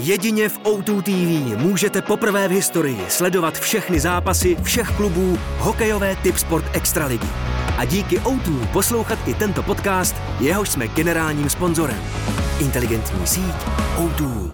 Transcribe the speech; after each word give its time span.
Jedině 0.00 0.48
v 0.48 0.58
O2 0.58 1.02
TV 1.02 1.58
můžete 1.62 2.02
poprvé 2.02 2.48
v 2.48 2.50
historii 2.50 3.00
sledovat 3.08 3.58
všechny 3.58 4.00
zápasy 4.00 4.56
všech 4.62 4.88
klubů 4.96 5.38
hokejové 5.58 6.16
typ 6.16 6.38
sport 6.38 6.64
extraligy. 6.72 7.26
A 7.78 7.84
díky 7.84 8.18
O2 8.18 8.66
poslouchat 8.66 9.18
i 9.26 9.34
tento 9.34 9.62
podcast, 9.62 10.16
jehož 10.40 10.68
jsme 10.68 10.88
generálním 10.88 11.50
sponzorem. 11.50 12.00
Inteligentní 12.60 13.26
síť 13.26 13.54
O2. 13.96 14.52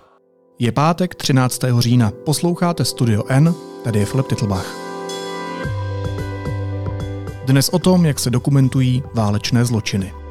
Je 0.59 0.73
pátek 0.73 1.15
13. 1.15 1.61
října. 1.79 2.13
Posloucháte 2.25 2.85
Studio 2.85 3.23
N, 3.29 3.55
tady 3.85 3.99
je 3.99 4.07
Filip 4.07 4.27
Titlbach. 4.27 4.75
Dnes 7.45 7.69
o 7.69 7.79
tom, 7.79 8.07
jak 8.07 8.19
se 8.19 8.31
dokumentují 8.31 9.03
válečné 9.15 9.65
zločiny. 9.65 10.24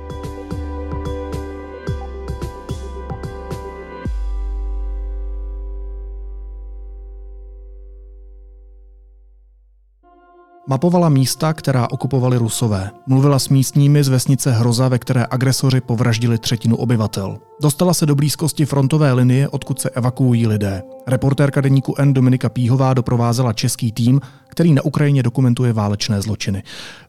Mapovala 10.70 11.08
místa, 11.08 11.52
která 11.52 11.90
okupovali 11.90 12.36
Rusové. 12.36 12.90
Mluvila 13.06 13.38
s 13.38 13.48
místními 13.48 14.04
z 14.04 14.08
vesnice 14.08 14.50
Hroza, 14.50 14.88
ve 14.88 14.98
které 14.98 15.26
agresoři 15.30 15.80
povraždili 15.80 16.38
třetinu 16.38 16.76
obyvatel. 16.76 17.38
Dostala 17.62 17.94
se 17.94 18.06
do 18.06 18.14
blízkosti 18.14 18.66
frontové 18.66 19.12
linie, 19.12 19.48
odkud 19.48 19.80
se 19.80 19.90
evakuují 19.90 20.46
lidé. 20.46 20.82
Reportérka 21.06 21.60
deníku 21.60 21.94
N 21.98 22.14
Dominika 22.14 22.48
Píhová 22.48 22.94
doprovázela 22.94 23.52
český 23.52 23.92
tým, 23.92 24.20
který 24.48 24.74
na 24.74 24.84
Ukrajině 24.84 25.22
dokumentuje 25.22 25.72
válečné 25.72 26.22
zločiny. 26.22 26.62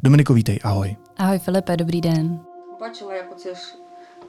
Dominiko, 0.04 0.34
vítej, 0.34 0.60
ahoj. 0.64 0.96
Ahoj 1.18 1.40
Filipe, 1.40 1.78
dobrý 1.78 2.02
den. 2.02 2.40
Бачила, 2.80 3.16
як 3.16 3.32
оце 3.32 3.56
ж 3.56 3.62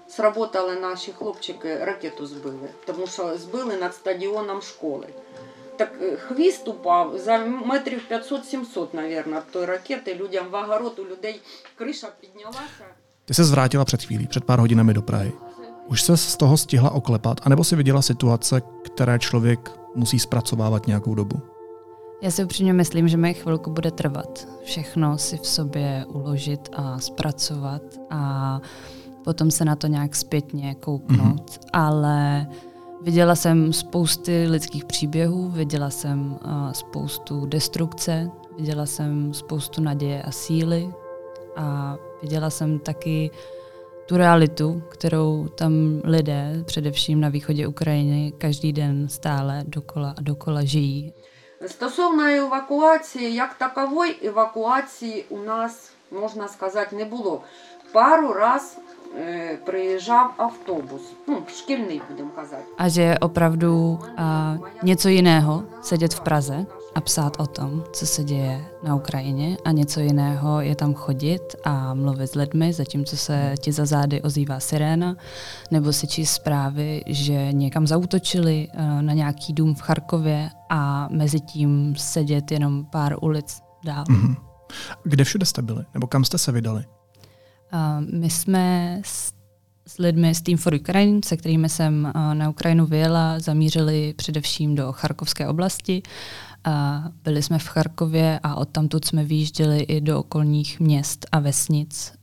сработали 0.09 0.80
наші 0.80 1.12
хлопчики, 1.12 1.84
ракету 1.84 2.27
збили, 2.27 2.69
тому 2.87 3.06
що 3.06 3.38
збили 3.38 3.77
над 3.77 3.95
стадіоном 3.95 4.62
школи. 4.62 5.06
Так 5.77 5.92
е, 6.02 6.16
хвіст 6.16 6.69
упав 6.69 7.19
за 7.19 7.38
метрів 7.38 8.01
500-700, 8.10 8.87
мабуть, 8.95 9.26
від 9.26 9.52
тої 9.52 9.66
ракети. 9.66 10.15
Людям 10.15 10.46
в 10.51 10.54
огород, 10.54 10.99
у 10.99 11.04
людей 11.04 11.40
криша 11.76 12.09
піднялася. 12.21 12.85
Ty 13.24 13.35
se 13.35 13.45
zvrátila 13.45 13.85
před 13.85 14.04
chvílí, 14.04 14.26
před 14.26 14.45
pár 14.45 14.59
hodinami 14.59 14.95
do 14.95 15.02
Prahy. 15.02 15.32
Už 15.87 16.02
se 16.02 16.16
z 16.16 16.37
toho 16.37 16.57
stihla 16.57 16.90
oklepat, 16.90 17.40
anebo 17.43 17.65
si 17.65 17.76
viděla 17.76 18.02
situace, 18.02 18.63
které 18.82 19.18
člověk 19.18 19.71
musí 19.95 20.18
zpracovávat 20.18 20.87
nějakou 20.87 21.15
dobu? 21.15 21.40
Já 22.23 22.30
si 22.30 22.45
upřímně 22.45 22.73
myslím, 22.73 23.09
že 23.09 23.16
mi 23.16 23.35
chvilku 23.35 23.71
bude 23.71 23.90
trvat 23.90 24.49
všechno 24.65 25.18
si 25.18 25.37
v 25.37 25.46
sobě 25.46 26.04
uložit 26.09 26.68
a 26.73 26.99
zpracovat 26.99 27.82
a 28.10 28.60
potom 29.24 29.51
se 29.51 29.65
na 29.65 29.76
to 29.76 29.87
nějak 29.87 30.16
zpětně 30.16 30.74
kouknout. 30.74 31.51
Mm-hmm. 31.51 31.68
Ale 31.73 32.46
viděla 33.04 33.35
jsem 33.35 33.73
spousty 33.73 34.46
lidských 34.51 34.85
příběhů, 34.85 35.49
viděla 35.49 35.90
jsem 35.90 36.32
uh, 36.32 36.73
spoustu 36.73 37.46
destrukce, 37.46 38.30
viděla 38.57 38.87
jsem 38.87 39.35
spoustu 39.35 39.80
naděje 39.80 40.23
a 40.23 40.30
síly 40.30 40.95
a 41.57 41.96
viděla 42.23 42.51
jsem 42.51 42.79
taky 42.79 43.30
tu 44.07 44.16
realitu, 44.16 44.82
kterou 44.88 45.49
tam 45.49 46.01
lidé, 46.04 46.65
především 46.66 47.21
na 47.21 47.29
východě 47.29 47.66
Ukrajiny, 47.66 48.32
každý 48.38 48.73
den 48.73 49.09
stále 49.09 49.65
dokola 49.66 50.15
a 50.18 50.21
dokola 50.21 50.65
žijí. 50.65 51.13
Стосовно 51.66 52.29
евакуації, 52.29 53.35
як 53.35 53.54
такової 53.54 54.16
евакуації 54.23 55.24
у 55.29 55.38
нас, 55.38 55.90
можна 56.10 56.49
сказати, 56.49 56.96
не 56.96 57.04
було. 57.04 57.43
Пару 57.93 58.32
раз 58.32 58.79
е, 58.79 58.82
приїжджав 59.65 60.35
автобус, 60.38 61.02
ну, 61.29 61.43
шкільний, 61.49 62.01
будемо 62.10 62.30
казати. 62.30 62.63
A 62.79 62.88
že 62.88 63.02
je 63.02 63.18
opravdu 63.18 63.99
a, 64.16 64.59
něco 64.82 65.09
jiného 65.09 65.62
sedět 65.82 66.15
v 66.15 66.21
Praze 66.21 66.66
a 66.94 67.00
psát 67.00 67.41
o 67.41 67.47
tom, 67.47 67.84
co 67.93 68.06
se 68.06 68.25
děje 68.25 68.65
na 68.82 68.94
Ukrajině 68.94 69.56
a 69.65 69.72
něco 69.72 70.00
jiného 70.00 70.60
je 70.60 70.76
tam 70.76 70.94
chodit 70.94 71.56
a 71.64 71.94
mluvit 71.94 72.26
s 72.26 72.34
lidmi, 72.34 72.72
zatímco 72.72 73.16
se 73.16 73.54
ti 73.60 73.72
za 73.72 73.86
zády 73.86 74.22
ozývá 74.22 74.60
siréna, 74.60 75.16
nebo 75.70 75.92
si 75.92 76.06
číst 76.06 76.31
zprávy, 76.31 77.03
že 77.06 77.53
někam 77.53 77.86
zautočili 77.86 78.69
a, 78.78 79.03
na 79.03 79.12
nějaký 79.12 79.53
dům 79.53 79.75
v 79.75 79.81
Charkově 79.81 80.50
a 80.70 81.08
mezi 81.10 81.41
tím 81.41 81.94
sedět 81.97 82.50
jenom 82.50 82.84
pár 82.84 83.16
ulic 83.20 83.60
dál. 83.84 84.04
Mm-hmm. 84.04 84.36
Kde 85.03 85.25
všude 85.25 85.47
jste 85.47 85.62
byli? 85.62 85.84
Nebo 85.94 86.06
kam 86.06 86.25
jste 86.25 86.38
se 86.38 86.53
vydali? 86.53 86.84
My 88.12 88.30
jsme 88.30 89.00
s, 89.06 89.34
s 89.88 89.97
lidmi 89.97 90.36
z 90.36 90.41
Team 90.41 90.58
for 90.58 90.74
Ukraine, 90.74 91.19
se 91.25 91.38
kterými 91.38 91.69
jsem 91.69 92.12
na 92.34 92.50
Ukrajinu 92.50 92.86
vyjela, 92.86 93.40
zamířili 93.40 94.13
především 94.18 94.75
do 94.75 94.91
Charkovské 94.91 95.47
oblasti. 95.47 96.02
Byli 97.24 97.44
jsme 97.44 97.59
v 97.59 97.68
Charkově 97.68 98.40
a 98.44 98.56
odtamtud 98.56 99.06
jsme 99.06 99.24
vyjížděli 99.24 99.80
i 99.80 100.02
do 100.02 100.19
okolních 100.19 100.80
měst 100.80 101.25
a 101.31 101.40
vesnic, 101.40 102.13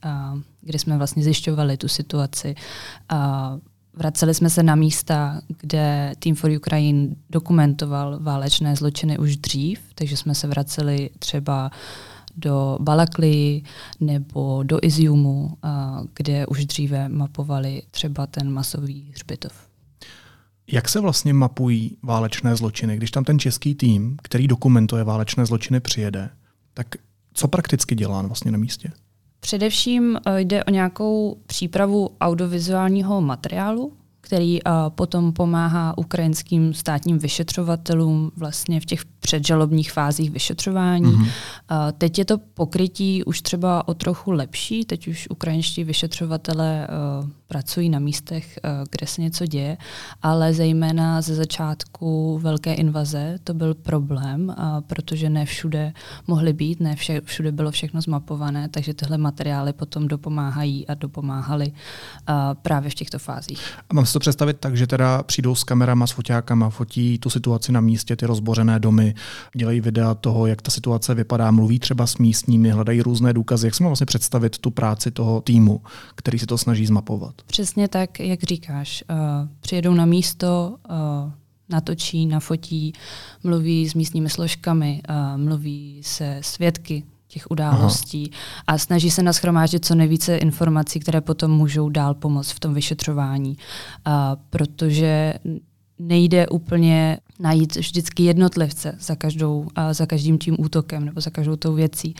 kde 0.60 0.78
jsme 0.78 0.98
vlastně 0.98 1.22
zjišťovali 1.22 1.76
tu 1.76 1.88
situaci. 1.88 2.54
Vraceli 3.94 4.34
jsme 4.34 4.50
se 4.50 4.62
na 4.62 4.74
místa, 4.74 5.40
kde 5.60 6.14
Team 6.18 6.36
for 6.36 6.50
Ukraine 6.50 7.08
dokumentoval 7.30 8.18
válečné 8.20 8.76
zločiny 8.76 9.18
už 9.18 9.36
dřív, 9.36 9.80
takže 9.94 10.16
jsme 10.16 10.34
se 10.34 10.46
vraceli 10.46 11.10
třeba 11.18 11.70
do 12.36 12.78
Balakly 12.80 13.62
nebo 14.00 14.62
do 14.62 14.78
Iziumu, 14.82 15.56
kde 16.14 16.46
už 16.46 16.64
dříve 16.64 17.08
mapovali 17.08 17.82
třeba 17.90 18.26
ten 18.26 18.52
masový 18.52 19.12
hřbitov. 19.14 19.52
Jak 20.66 20.88
se 20.88 21.00
vlastně 21.00 21.32
mapují 21.32 21.96
válečné 22.02 22.56
zločiny? 22.56 22.96
Když 22.96 23.10
tam 23.10 23.24
ten 23.24 23.38
český 23.38 23.74
tým, 23.74 24.16
který 24.22 24.48
dokumentuje 24.48 25.04
válečné 25.04 25.46
zločiny, 25.46 25.80
přijede, 25.80 26.30
tak 26.74 26.86
co 27.34 27.48
prakticky 27.48 27.94
dělá 27.94 28.22
vlastně 28.22 28.50
na 28.50 28.58
místě? 28.58 28.92
Především 29.40 30.16
eh, 30.26 30.40
jde 30.40 30.64
o 30.64 30.70
nějakou 30.70 31.38
přípravu 31.46 32.10
audiovizuálního 32.20 33.20
materiálu, 33.20 33.92
který 34.32 34.62
uh, 34.62 34.72
potom 34.88 35.32
pomáhá 35.32 35.98
ukrajinským 35.98 36.74
státním 36.74 37.18
vyšetřovatelům 37.18 38.32
vlastně 38.36 38.80
v 38.80 38.84
těch 38.84 39.04
předžalobních 39.04 39.92
fázích 39.92 40.30
vyšetřování. 40.30 41.12
Mm-hmm. 41.12 41.28
Teď 41.98 42.18
je 42.18 42.24
to 42.24 42.38
pokrytí 42.38 43.24
už 43.24 43.42
třeba 43.42 43.88
o 43.88 43.94
trochu 43.94 44.30
lepší, 44.30 44.84
teď 44.84 45.08
už 45.08 45.28
ukrajinští 45.30 45.84
vyšetřovatelé 45.84 46.88
uh, 47.22 47.28
pracují 47.52 47.88
na 47.88 47.98
místech, 47.98 48.58
uh, 48.64 48.70
kde 48.90 49.06
se 49.06 49.22
něco 49.22 49.46
děje, 49.46 49.76
ale 50.22 50.54
zejména 50.54 51.20
ze 51.20 51.34
začátku 51.34 52.38
velké 52.42 52.74
invaze 52.74 53.38
to 53.44 53.54
byl 53.54 53.74
problém, 53.74 54.54
protože 54.86 55.30
ne 55.30 55.44
všude 55.44 55.92
mohly 56.26 56.52
být, 56.52 56.80
ne 56.80 56.96
vše, 56.96 57.20
všude 57.24 57.52
bylo 57.52 57.70
všechno 57.70 58.00
zmapované, 58.00 58.68
takže 58.68 58.94
tyhle 58.94 59.18
materiály 59.18 59.72
potom 59.72 60.08
dopomáhají 60.08 60.88
a 60.88 60.94
dopomáhaly 60.94 61.72
uh, 61.72 62.34
právě 62.62 62.90
v 62.90 62.94
těchto 62.94 63.18
fázích. 63.18 63.60
A 63.90 63.94
mám 63.94 64.06
si 64.06 64.12
to 64.12 64.18
představit 64.18 64.56
tak, 64.60 64.76
že 64.76 64.86
teda 64.86 65.22
přijdou 65.22 65.54
s 65.54 65.64
kamerama, 65.64 66.06
s 66.06 66.10
foťákama, 66.10 66.70
fotí 66.70 67.18
tu 67.18 67.30
situaci 67.30 67.72
na 67.72 67.80
místě, 67.80 68.16
ty 68.16 68.26
rozbořené 68.26 68.80
domy, 68.80 69.14
dělají 69.56 69.80
videa 69.80 70.14
toho, 70.14 70.46
jak 70.46 70.62
ta 70.62 70.70
situace 70.70 71.14
vypadá, 71.14 71.50
mluví 71.50 71.78
třeba 71.78 72.06
s 72.06 72.18
místními, 72.18 72.70
hledají 72.70 73.02
různé 73.02 73.32
důkazy. 73.32 73.66
Jak 73.66 73.74
si 73.74 73.84
vlastně 73.84 74.06
představit 74.06 74.58
tu 74.58 74.70
práci 74.70 75.10
toho 75.10 75.40
týmu, 75.40 75.80
který 76.14 76.38
se 76.38 76.46
to 76.46 76.58
snaží 76.58 76.86
zmapovat? 76.86 77.41
Přesně 77.46 77.88
tak, 77.88 78.20
jak 78.20 78.42
říkáš. 78.42 79.04
Uh, 79.10 79.16
přijedou 79.60 79.94
na 79.94 80.04
místo, 80.04 80.76
uh, 80.90 81.32
natočí, 81.68 82.26
nafotí, 82.26 82.92
mluví 83.44 83.88
s 83.88 83.94
místními 83.94 84.30
složkami, 84.30 85.02
uh, 85.08 85.40
mluví 85.40 86.00
se 86.04 86.38
svědky, 86.40 87.02
těch 87.28 87.50
událostí 87.50 88.30
Aha. 88.32 88.40
a 88.66 88.78
snaží 88.78 89.10
se 89.10 89.22
naschromáždit 89.22 89.84
co 89.84 89.94
nejvíce 89.94 90.36
informací, 90.36 91.00
které 91.00 91.20
potom 91.20 91.50
můžou 91.50 91.88
dál 91.88 92.14
pomoct 92.14 92.50
v 92.50 92.60
tom 92.60 92.74
vyšetřování. 92.74 93.56
Protože 94.50 95.34
nejde 96.06 96.48
úplně 96.48 97.18
najít 97.40 97.76
vždycky 97.76 98.22
jednotlivce 98.22 98.96
za, 99.00 99.16
každou, 99.16 99.66
za 99.92 100.06
každým 100.06 100.38
tím 100.38 100.56
útokem 100.58 101.04
nebo 101.04 101.20
za 101.20 101.30
každou 101.30 101.56
tou 101.56 101.74
věcí. 101.74 102.14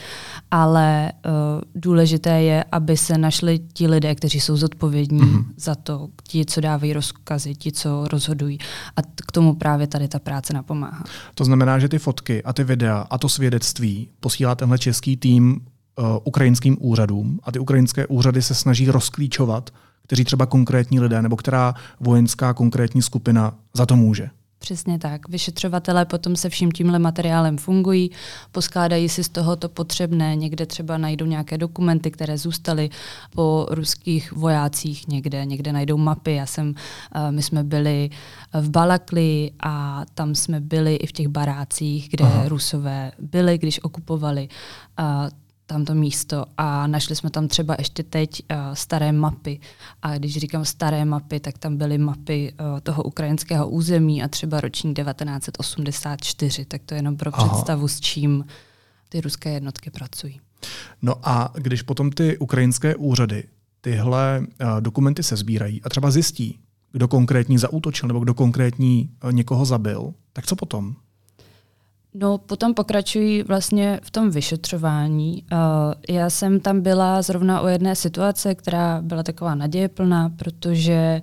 Ale 0.51 1.13
uh, 1.13 1.33
důležité 1.75 2.43
je, 2.43 2.65
aby 2.73 2.97
se 2.97 3.19
našli 3.19 3.61
ti 3.73 3.87
lidé, 3.87 4.15
kteří 4.15 4.41
jsou 4.41 4.57
zodpovědní 4.57 5.21
mm-hmm. 5.21 5.45
za 5.57 5.75
to, 5.75 6.09
ti, 6.23 6.45
co 6.45 6.61
dávají 6.61 6.93
rozkazy, 6.93 7.55
ti, 7.55 7.73
co 7.73 8.09
rozhodují. 8.09 8.59
A 8.97 9.03
k 9.03 9.33
tomu 9.33 9.55
právě 9.55 9.87
tady 9.87 10.09
ta 10.09 10.19
práce 10.19 10.55
napomáhá. 10.55 11.05
To 11.35 11.45
znamená, 11.45 11.79
že 11.79 11.89
ty 11.89 11.99
fotky 11.99 12.43
a 12.43 12.53
ty 12.53 12.65
videa 12.65 13.07
a 13.11 13.19
to 13.19 13.29
svědectví 13.29 14.09
posílá 14.21 14.55
tenhle 14.55 14.79
český 14.79 15.17
tým 15.17 15.61
uh, 15.99 16.07
ukrajinským 16.25 16.77
úřadům 16.81 17.41
a 17.43 17.53
ty 17.53 17.59
ukrajinské 17.59 18.07
úřady 18.07 18.43
se 18.43 18.55
snaží 18.55 18.91
rozklíčovat, 18.91 19.71
kteří 20.03 20.25
třeba 20.25 20.47
konkrétní 20.47 21.01
lidé 21.01 21.23
nebo 21.23 21.37
která 21.37 21.75
vojenská 22.01 22.55
konkrétní 22.55 23.03
skupina 23.03 23.55
za 23.75 23.87
to 23.87 23.97
může. 23.97 24.31
Přesně 24.63 24.99
tak. 24.99 25.29
Vyšetřovatelé 25.29 26.05
potom 26.05 26.37
se 26.37 26.49
vším 26.49 26.73
tímhle 26.73 26.99
materiálem 26.99 27.59
fungují, 27.59 28.11
poskládají 28.53 29.09
si 29.09 29.25
z 29.25 29.29
toho 29.29 29.57
to 29.57 29.69
potřebné, 29.69 30.37
někde 30.37 30.67
třeba 30.67 30.99
najdou 30.99 31.27
nějaké 31.27 31.59
dokumenty, 31.59 32.11
které 32.11 32.39
zůstaly 32.39 32.91
po 33.35 33.67
ruských 33.71 34.33
vojácích 34.33 35.09
někde, 35.09 35.45
někde 35.45 35.73
najdou 35.73 35.97
mapy. 35.97 36.35
Já 36.35 36.47
jsem, 36.47 36.69
uh, 36.69 37.33
my 37.33 37.43
jsme 37.43 37.65
byli 37.65 38.11
v 38.53 38.71
Balakli 38.71 39.51
a 39.63 40.05
tam 40.15 40.35
jsme 40.35 40.61
byli 40.61 40.95
i 40.95 41.07
v 41.07 41.13
těch 41.13 41.29
barácích, 41.29 42.09
kde 42.09 42.25
Aha. 42.25 42.49
Rusové 42.49 43.13
byli, 43.19 43.59
když 43.59 43.85
okupovali. 43.85 44.49
Tamto 45.73 45.95
místo 45.95 46.45
a 46.59 46.87
našli 46.87 47.17
jsme 47.17 47.31
tam 47.31 47.49
třeba 47.49 47.77
ještě 47.79 48.03
teď 48.03 48.43
uh, 48.51 48.57
staré 48.75 49.13
mapy. 49.13 49.61
A 50.03 50.19
když 50.19 50.37
říkám 50.37 50.65
staré 50.65 51.05
mapy, 51.05 51.41
tak 51.41 51.59
tam 51.59 51.77
byly 51.77 51.99
mapy 51.99 52.53
uh, 52.53 52.81
toho 52.81 53.03
ukrajinského 53.03 53.69
území 53.69 54.23
a 54.23 54.29
třeba 54.29 54.61
roční 54.61 54.95
1984, 54.95 56.65
tak 56.65 56.83
to 56.87 56.95
je 56.95 56.99
jenom 56.99 57.17
pro 57.17 57.31
Aha. 57.35 57.49
představu, 57.49 57.89
s 57.89 58.01
čím 58.01 58.45
ty 59.09 59.21
ruské 59.21 59.51
jednotky 59.53 59.91
pracují. 59.91 60.41
No 61.03 61.29
a 61.29 61.53
když 61.55 61.83
potom 61.83 62.11
ty 62.11 62.39
ukrajinské 62.39 62.97
úřady 62.97 63.45
tyhle 63.81 64.41
uh, 64.41 64.81
dokumenty 64.81 65.23
se 65.23 65.37
sbírají 65.37 65.83
a 65.83 65.89
třeba 65.89 66.11
zjistí, 66.11 66.59
kdo 66.93 67.09
konkrétní 67.09 67.59
zaútočil 67.59 68.07
nebo 68.07 68.21
kdo 68.21 68.35
konkrétní 68.35 69.11
někoho 69.31 69.65
zabil, 69.65 70.15
tak 70.33 70.47
co 70.47 70.57
potom? 70.57 70.95
No, 72.15 72.39
potom 72.39 72.75
pokračují 72.75 73.43
vlastně 73.43 74.01
v 74.03 74.11
tom 74.11 74.31
vyšetřování. 74.31 75.45
Uh, 75.53 75.59
já 76.09 76.31
jsem 76.31 76.61
tam 76.61 76.81
byla 76.81 77.23
zrovna 77.23 77.61
o 77.61 77.69
jedné 77.69 77.97
situace, 77.97 78.55
která 78.55 79.01
byla 79.03 79.23
taková 79.23 79.55
nadějeplná, 79.55 80.31
protože 80.37 81.23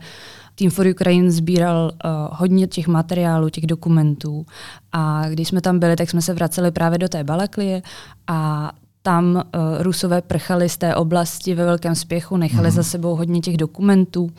Team 0.56 0.72
for 0.72 0.88
Ukraine 0.88 1.32
sbíral 1.32 1.92
uh, 1.94 2.12
hodně 2.32 2.68
těch 2.68 2.88
materiálů, 2.88 3.50
těch 3.50 3.68
dokumentů 3.68 4.46
a 4.92 5.30
když 5.30 5.48
jsme 5.48 5.62
tam 5.62 5.80
byli, 5.80 5.96
tak 5.96 6.10
jsme 6.10 6.22
se 6.22 6.34
vraceli 6.34 6.72
právě 6.72 6.98
do 6.98 7.10
té 7.10 7.24
Balaklie 7.24 7.82
a 8.28 8.72
tam 9.02 9.36
uh, 9.36 9.42
Rusové 9.80 10.22
prchali 10.22 10.70
z 10.70 10.78
té 10.78 10.96
oblasti 10.96 11.56
ve 11.56 11.66
velkém 11.66 11.96
spěchu, 11.96 12.38
nechali 12.38 12.68
mm. 12.68 12.72
za 12.72 12.84
sebou 12.84 13.16
hodně 13.16 13.42
těch 13.42 13.58
dokumentů, 13.58 14.30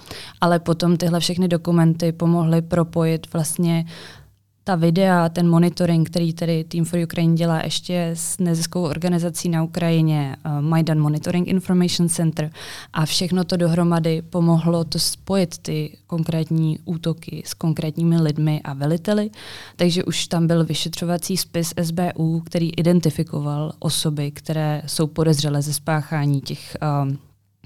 ale 0.41 0.58
potom 0.58 0.97
tyhle 0.97 1.20
všechny 1.20 1.49
dokumenty 1.49 2.12
pomohly 2.12 2.62
propojit 2.62 3.32
vlastně 3.32 3.85
ta 4.64 4.76
videa, 4.76 5.28
ten 5.28 5.48
monitoring, 5.48 6.10
který 6.10 6.32
tedy 6.32 6.64
Team 6.64 6.84
for 6.84 6.98
Ukraine 6.98 7.34
dělá 7.34 7.60
ještě 7.64 8.10
s 8.14 8.38
neziskovou 8.38 8.86
organizací 8.86 9.48
na 9.48 9.62
Ukrajině, 9.62 10.36
uh, 10.44 10.60
Maidan 10.60 10.98
Monitoring 10.98 11.48
Information 11.48 12.08
Center 12.08 12.50
a 12.92 13.06
všechno 13.06 13.44
to 13.44 13.56
dohromady 13.56 14.22
pomohlo 14.22 14.84
to 14.84 14.98
spojit 14.98 15.58
ty 15.58 15.96
konkrétní 16.06 16.78
útoky 16.84 17.42
s 17.46 17.54
konkrétními 17.54 18.20
lidmi 18.20 18.60
a 18.64 18.74
veliteli, 18.74 19.30
takže 19.76 20.04
už 20.04 20.26
tam 20.26 20.46
byl 20.46 20.64
vyšetřovací 20.64 21.36
spis 21.36 21.74
SBU, 21.82 22.40
který 22.40 22.70
identifikoval 22.70 23.72
osoby, 23.78 24.30
které 24.30 24.82
jsou 24.86 25.06
podezřelé 25.06 25.62
ze 25.62 25.72
spáchání 25.72 26.40
těch 26.40 26.76
um, 27.04 27.18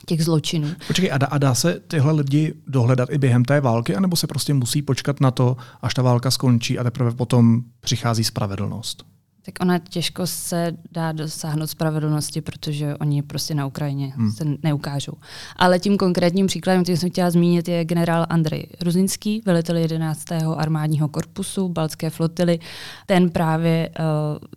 těch 0.07 0.25
zločinů. 0.25 0.69
Počkej, 0.87 1.13
a 1.13 1.19
dá, 1.19 1.27
a 1.27 1.39
dá 1.39 1.55
se 1.55 1.81
tyhle 1.89 2.13
lidi 2.13 2.55
dohledat 2.67 3.09
i 3.13 3.19
během 3.19 3.45
té 3.45 3.61
války, 3.61 3.97
anebo 3.97 4.17
se 4.17 4.27
prostě 4.27 4.55
musí 4.55 4.83
počkat 4.83 5.21
na 5.21 5.31
to, 5.31 5.57
až 5.83 5.95
ta 5.95 6.03
válka 6.03 6.31
skončí 6.31 6.79
a 6.79 6.85
teprve 6.85 7.11
potom 7.11 7.63
přichází 7.81 8.25
spravedlnost? 8.25 9.05
Tak 9.47 9.55
ona 9.61 9.79
těžko 9.79 10.27
se 10.27 10.73
dá 10.93 11.13
dosáhnout 11.13 11.67
spravedlnosti, 11.67 12.41
protože 12.41 12.97
oni 12.97 13.23
prostě 13.23 13.55
na 13.55 13.67
Ukrajině 13.67 14.13
hmm. 14.17 14.33
se 14.33 14.45
neukážou. 14.63 15.13
Ale 15.57 15.79
tím 15.79 15.97
konkrétním 15.97 16.47
příkladem, 16.47 16.83
který 16.83 16.99
jsem 16.99 17.11
chtěla 17.11 17.31
zmínit, 17.31 17.69
je 17.69 17.85
generál 17.85 18.27
Andrej 18.29 18.67
Ruzinský, 18.81 19.43
velitel 19.47 19.77
11. 19.77 20.25
armádního 20.57 21.09
korpusu 21.09 21.69
Balcké 21.69 22.11
flotily. 22.11 22.59
Ten 23.07 23.31
právě 23.31 23.91
uh, 23.99 24.05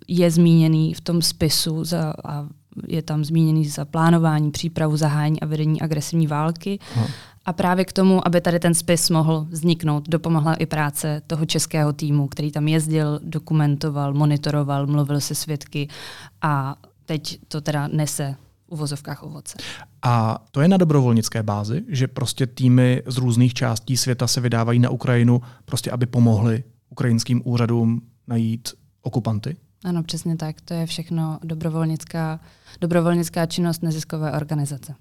je 0.08 0.32
zmíněný 0.32 0.94
v 0.94 1.02
tom 1.02 1.22
spisu 1.22 1.84
za, 1.84 2.14
a 2.26 2.48
je 2.88 3.02
tam 3.02 3.26
zmíněný 3.26 3.66
za 3.66 3.86
plánování, 3.86 4.52
přípravu, 4.52 4.98
zahájení 4.98 5.40
a 5.40 5.46
vedení 5.46 5.82
agresivní 5.82 6.28
války. 6.28 6.80
Aha. 6.96 7.08
A 7.46 7.54
právě 7.54 7.86
k 7.86 7.94
tomu, 7.94 8.28
aby 8.28 8.42
tady 8.42 8.60
ten 8.60 8.74
spis 8.74 9.10
mohl 9.10 9.48
vzniknout, 9.50 10.10
dopomohla 10.10 10.54
i 10.54 10.66
práce 10.66 11.22
toho 11.28 11.46
českého 11.46 11.94
týmu, 11.94 12.28
který 12.28 12.52
tam 12.52 12.68
jezdil, 12.68 13.20
dokumentoval, 13.24 14.14
monitoroval, 14.14 14.88
mluvil 14.88 15.22
se 15.22 15.36
svědky 15.36 15.88
a 16.42 16.76
teď 17.06 17.40
to 17.48 17.62
teda 17.62 17.88
nese 17.88 18.36
uvozovkách 18.68 19.24
ovoce. 19.24 19.58
A 20.02 20.46
to 20.52 20.62
je 20.62 20.68
na 20.68 20.78
dobrovolnické 20.78 21.44
bázi, 21.44 21.84
že 21.88 22.08
prostě 22.08 22.48
týmy 22.48 23.04
z 23.06 23.18
různých 23.18 23.54
částí 23.54 23.98
světa 23.98 24.28
se 24.28 24.42
vydávají 24.42 24.80
na 24.80 24.90
Ukrajinu, 24.90 25.42
prostě 25.66 25.92
aby 25.92 26.06
pomohli 26.06 26.64
ukrajinským 26.90 27.42
úřadům 27.46 28.02
najít 28.28 28.70
okupanty? 29.02 29.58
Ano, 29.84 30.04
přesně 30.04 30.36
tak. 30.36 30.62
To 30.62 30.74
je 30.74 30.86
všechno 30.86 31.40
dobrovolnická, 31.44 32.40
dobrovolnická 32.82 33.46
činnost 33.46 33.84
neziskové 33.84 34.32
organizace. 34.32 34.96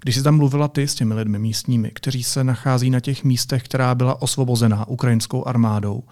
Když 0.00 0.16
jsi 0.16 0.22
tam 0.22 0.36
mluvila 0.36 0.68
ty 0.68 0.88
s 0.88 0.94
těmi 0.94 1.14
lidmi 1.14 1.38
místními, 1.38 1.90
kteří 1.94 2.22
se 2.22 2.44
nachází 2.44 2.90
na 2.90 3.00
těch 3.00 3.24
místech, 3.24 3.62
která 3.62 3.94
byla 3.94 4.22
osvobozená 4.22 4.88
ukrajinskou 4.88 5.46
armádou, 5.46 6.02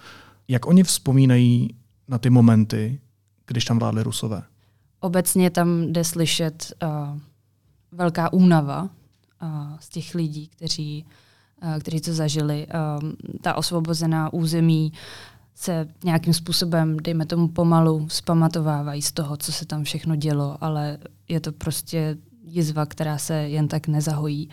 jak 0.49 0.67
oni 0.67 0.85
vzpomínají 0.85 1.75
na 2.09 2.19
ty 2.19 2.31
momenty, 2.31 3.01
když 3.47 3.65
tam 3.65 3.79
vládli 3.79 4.03
Rusové? 4.03 4.43
Obecně 5.01 5.51
tam 5.51 5.93
jde 5.93 6.05
slyšet 6.05 6.73
uh, 6.83 7.19
velká 7.93 8.33
únava 8.33 8.83
uh, 8.83 8.89
z 9.81 9.89
těch 9.89 10.15
lidí, 10.15 10.49
kteří, 10.49 11.05
uh, 11.63 11.79
kteří 11.79 12.01
to 12.01 12.15
zažili. 12.15 12.67
Uh, 12.67 13.11
ta 13.41 13.55
osvobozená 13.55 14.33
území 14.33 14.93
uh, 14.93 14.99
se 15.59 15.89
nějakým 16.05 16.35
způsobem, 16.35 16.97
dejme 16.97 17.27
tomu 17.27 17.49
pomalu, 17.49 18.09
zpamatovávají 18.09 19.03
z 19.03 19.13
toho, 19.13 19.37
co 19.37 19.53
se 19.53 19.67
tam 19.67 19.85
všechno 19.85 20.17
dělo, 20.17 20.57
ale 20.61 20.99
je 21.29 21.41
to 21.41 21.53
prostě 21.53 22.17
jizva, 22.45 22.87
která 22.87 23.19
se 23.19 23.35
jen 23.35 23.69
tak 23.69 23.89
nezahojí. 23.89 24.49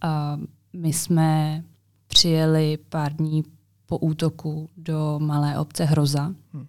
A 0.00 0.38
my 0.72 0.92
jsme 0.92 1.62
přijeli 2.06 2.78
pár 2.88 3.12
dní 3.12 3.44
po 3.86 3.98
útoku 3.98 4.70
do 4.76 5.18
malé 5.22 5.58
obce 5.58 5.84
Hroza. 5.84 6.24
Hmm. 6.52 6.66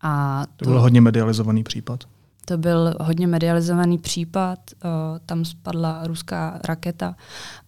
A 0.00 0.42
to, 0.56 0.64
to 0.64 0.70
byl 0.70 0.80
hodně 0.80 1.00
medializovaný 1.00 1.62
případ. 1.62 2.04
To 2.44 2.58
byl 2.58 2.94
hodně 3.00 3.26
medializovaný 3.26 3.98
případ. 3.98 4.58
Uh, 4.84 4.90
tam 5.26 5.44
spadla 5.44 6.06
ruská 6.06 6.60
raketa 6.64 7.14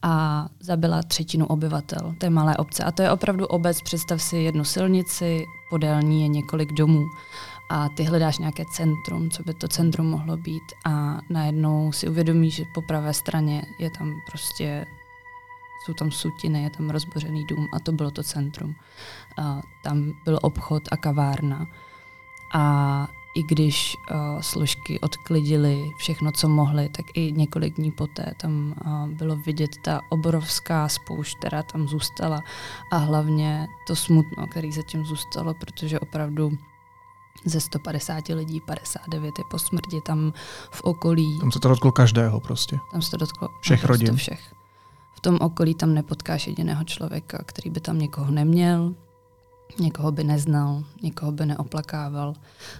a 0.03 0.47
zabila 0.61 1.03
třetinu 1.03 1.47
obyvatel 1.47 2.15
té 2.21 2.31
malé 2.31 2.57
obce. 2.57 2.85
A 2.85 2.93
to 2.93 3.03
je 3.03 3.11
opravdu 3.11 3.47
obec, 3.47 3.83
představ 3.83 4.23
si 4.23 4.37
jednu 4.37 4.65
silnici, 4.65 5.45
podél 5.71 6.03
ní 6.03 6.23
je 6.23 6.29
několik 6.29 6.73
domů 6.73 7.05
a 7.71 7.89
ty 7.89 8.03
hledáš 8.03 8.39
nějaké 8.39 8.65
centrum, 8.73 9.31
co 9.31 9.43
by 9.43 9.55
to 9.55 9.69
centrum 9.69 10.07
mohlo 10.07 10.37
být 10.37 10.63
a 10.87 11.19
najednou 11.31 11.93
si 11.93 12.09
uvědomíš, 12.09 12.55
že 12.55 12.65
po 12.75 12.83
pravé 12.83 13.15
straně 13.15 13.63
je 13.81 13.91
tam 13.99 14.13
prostě 14.31 14.87
jsou 15.85 15.95
tam 15.95 16.11
sutiny, 16.11 16.63
je 16.63 16.71
tam 16.71 16.91
rozbořený 16.91 17.45
dům 17.45 17.69
a 17.73 17.81
to 17.81 17.93
bylo 17.93 18.11
to 18.11 18.23
centrum. 18.23 18.75
A 19.39 19.61
tam 19.83 20.13
byl 20.25 20.39
obchod 20.43 20.83
a 20.91 20.97
kavárna. 20.97 21.67
A 22.55 23.09
i 23.35 23.43
když 23.43 23.97
uh, 23.97 24.41
složky 24.41 25.01
odklidily 25.01 25.91
všechno, 25.97 26.33
co 26.33 26.49
mohly, 26.49 26.89
tak 26.89 27.07
i 27.15 27.33
několik 27.33 27.77
dní 27.77 27.91
poté 27.91 28.33
tam 28.41 28.75
uh, 28.87 29.09
bylo 29.09 29.37
vidět 29.37 29.71
ta 29.85 30.01
obrovská 30.11 30.89
spoušť, 30.89 31.39
která 31.39 31.63
tam 31.63 31.89
zůstala 31.89 32.43
a 32.93 32.97
hlavně 32.97 33.67
to 33.87 33.97
smutno, 33.97 34.47
který 34.47 34.73
zatím 34.73 35.05
zůstalo, 35.05 35.55
protože 35.55 36.01
opravdu 36.01 36.53
ze 37.45 37.61
150 37.61 38.29
lidí 38.29 38.61
59 38.61 39.39
je 39.39 39.45
po 39.51 39.59
smrti 39.59 40.01
tam 40.01 40.33
v 40.71 40.81
okolí. 40.85 41.39
Tam 41.41 41.53
se 41.53 41.61
to 41.61 41.69
dotklo 41.69 41.93
každého 41.93 42.41
prostě. 42.41 42.79
Tam 42.93 43.03
se 43.03 43.11
to 43.11 43.17
dotklo 43.17 43.49
všech 43.61 43.85
rodin. 43.85 44.17
všech. 44.17 44.55
V 45.15 45.21
tom 45.21 45.39
okolí 45.41 45.75
tam 45.75 45.95
nepotkáš 45.95 46.47
jediného 46.47 46.85
člověka, 46.85 47.39
který 47.47 47.71
by 47.71 47.81
tam 47.81 47.99
někoho 47.99 48.31
neměl, 48.31 48.95
Někoho 49.79 50.13
by 50.13 50.25
neznal, 50.25 50.85
někoho 51.03 51.33
by 51.33 51.47
neoplakával. 51.47 52.35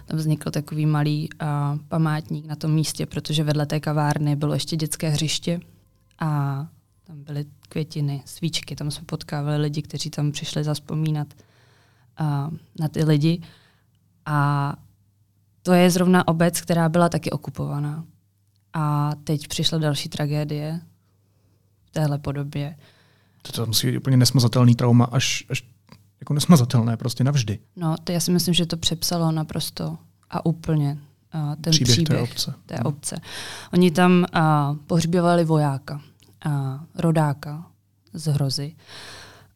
Tam 0.05 0.17
vznikl 0.17 0.51
takový 0.51 0.85
malý 0.85 1.29
uh, 1.29 1.47
památník 1.87 2.45
na 2.45 2.55
tom 2.55 2.71
místě, 2.71 3.05
protože 3.05 3.43
vedle 3.43 3.65
té 3.65 3.79
kavárny 3.79 4.35
bylo 4.35 4.53
ještě 4.53 4.75
dětské 4.75 5.09
hřiště 5.09 5.59
a 6.19 6.27
tam 7.03 7.23
byly 7.23 7.45
květiny, 7.69 8.21
svíčky, 8.25 8.75
tam 8.75 8.91
jsme 8.91 9.05
potkávali 9.05 9.57
lidi, 9.57 9.81
kteří 9.81 10.09
tam 10.09 10.31
přišli 10.31 10.63
zaspomínat 10.63 11.27
uh, 12.19 12.57
na 12.79 12.87
ty 12.87 13.03
lidi. 13.03 13.41
A 14.25 14.73
to 15.61 15.73
je 15.73 15.91
zrovna 15.91 16.27
obec, 16.27 16.61
která 16.61 16.89
byla 16.89 17.09
taky 17.09 17.31
okupovaná. 17.31 18.05
A 18.73 19.11
teď 19.23 19.47
přišla 19.47 19.77
další 19.77 20.09
tragédie 20.09 20.81
v 21.85 21.91
téhle 21.91 22.17
podobě. 22.17 22.75
To, 23.41 23.51
to 23.51 23.65
musí 23.65 23.87
být 23.87 23.97
úplně 23.97 24.17
nesmazatelný 24.17 24.75
trauma, 24.75 25.05
až, 25.05 25.45
až 25.49 25.63
jako 26.19 26.33
nesmazatelné 26.33 26.97
prostě 26.97 27.23
navždy. 27.23 27.59
No, 27.75 27.95
to 28.03 28.11
já 28.11 28.19
si 28.19 28.31
myslím, 28.31 28.53
že 28.53 28.65
to 28.65 28.77
přepsalo 28.77 29.31
naprosto 29.31 29.97
a 30.29 30.45
úplně 30.45 30.97
uh, 31.35 31.55
ten 31.55 31.71
příběh, 31.71 31.95
příběh 31.95 32.19
té 32.19 32.23
obce. 32.23 32.53
Té 32.65 32.75
no. 32.83 32.89
obce. 32.89 33.19
Oni 33.73 33.91
tam 33.91 34.25
uh, 34.35 34.77
pohřběvali 34.77 35.45
vojáka, 35.45 36.01
uh, 36.45 36.51
rodáka 36.95 37.65
z 38.13 38.27
hrozy. 38.27 38.75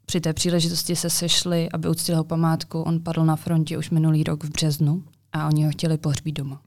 při 0.06 0.22
té 0.22 0.34
příležitosti 0.34 0.96
se 0.96 1.10
sešli, 1.10 1.70
aby 1.72 1.90
uctili 1.90 2.14
jeho 2.14 2.24
památku. 2.24 2.82
On 2.82 3.00
padl 3.00 3.26
na 3.26 3.36
frontě 3.36 3.78
už 3.78 3.90
minulý 3.90 4.24
rok 4.24 4.44
v 4.44 4.50
březnu 4.50 5.04
a 5.34 5.48
oni 5.48 5.66
ho 5.66 5.72
chtěli 5.72 5.98
pohřbít 5.98 6.32
doma. 6.36 6.62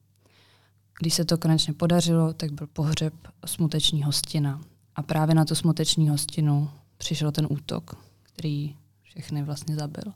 Když 1.01 1.15
se 1.15 1.25
to 1.25 1.39
konečně 1.39 1.73
podařilo, 1.73 2.33
tak 2.33 2.53
byl 2.53 2.67
pohřeb 2.67 3.15
smuteční 3.47 4.03
hostina. 4.03 4.61
A 4.97 5.03
právě 5.03 5.35
na 5.35 5.45
tu 5.45 5.55
smuteční 5.55 6.09
hostinu 6.09 6.71
přišel 6.99 7.33
ten 7.33 7.47
útok, 7.51 7.97
který 8.23 8.77
všechny 9.13 9.43
vlastně 9.43 9.77
zabil. 9.77 10.13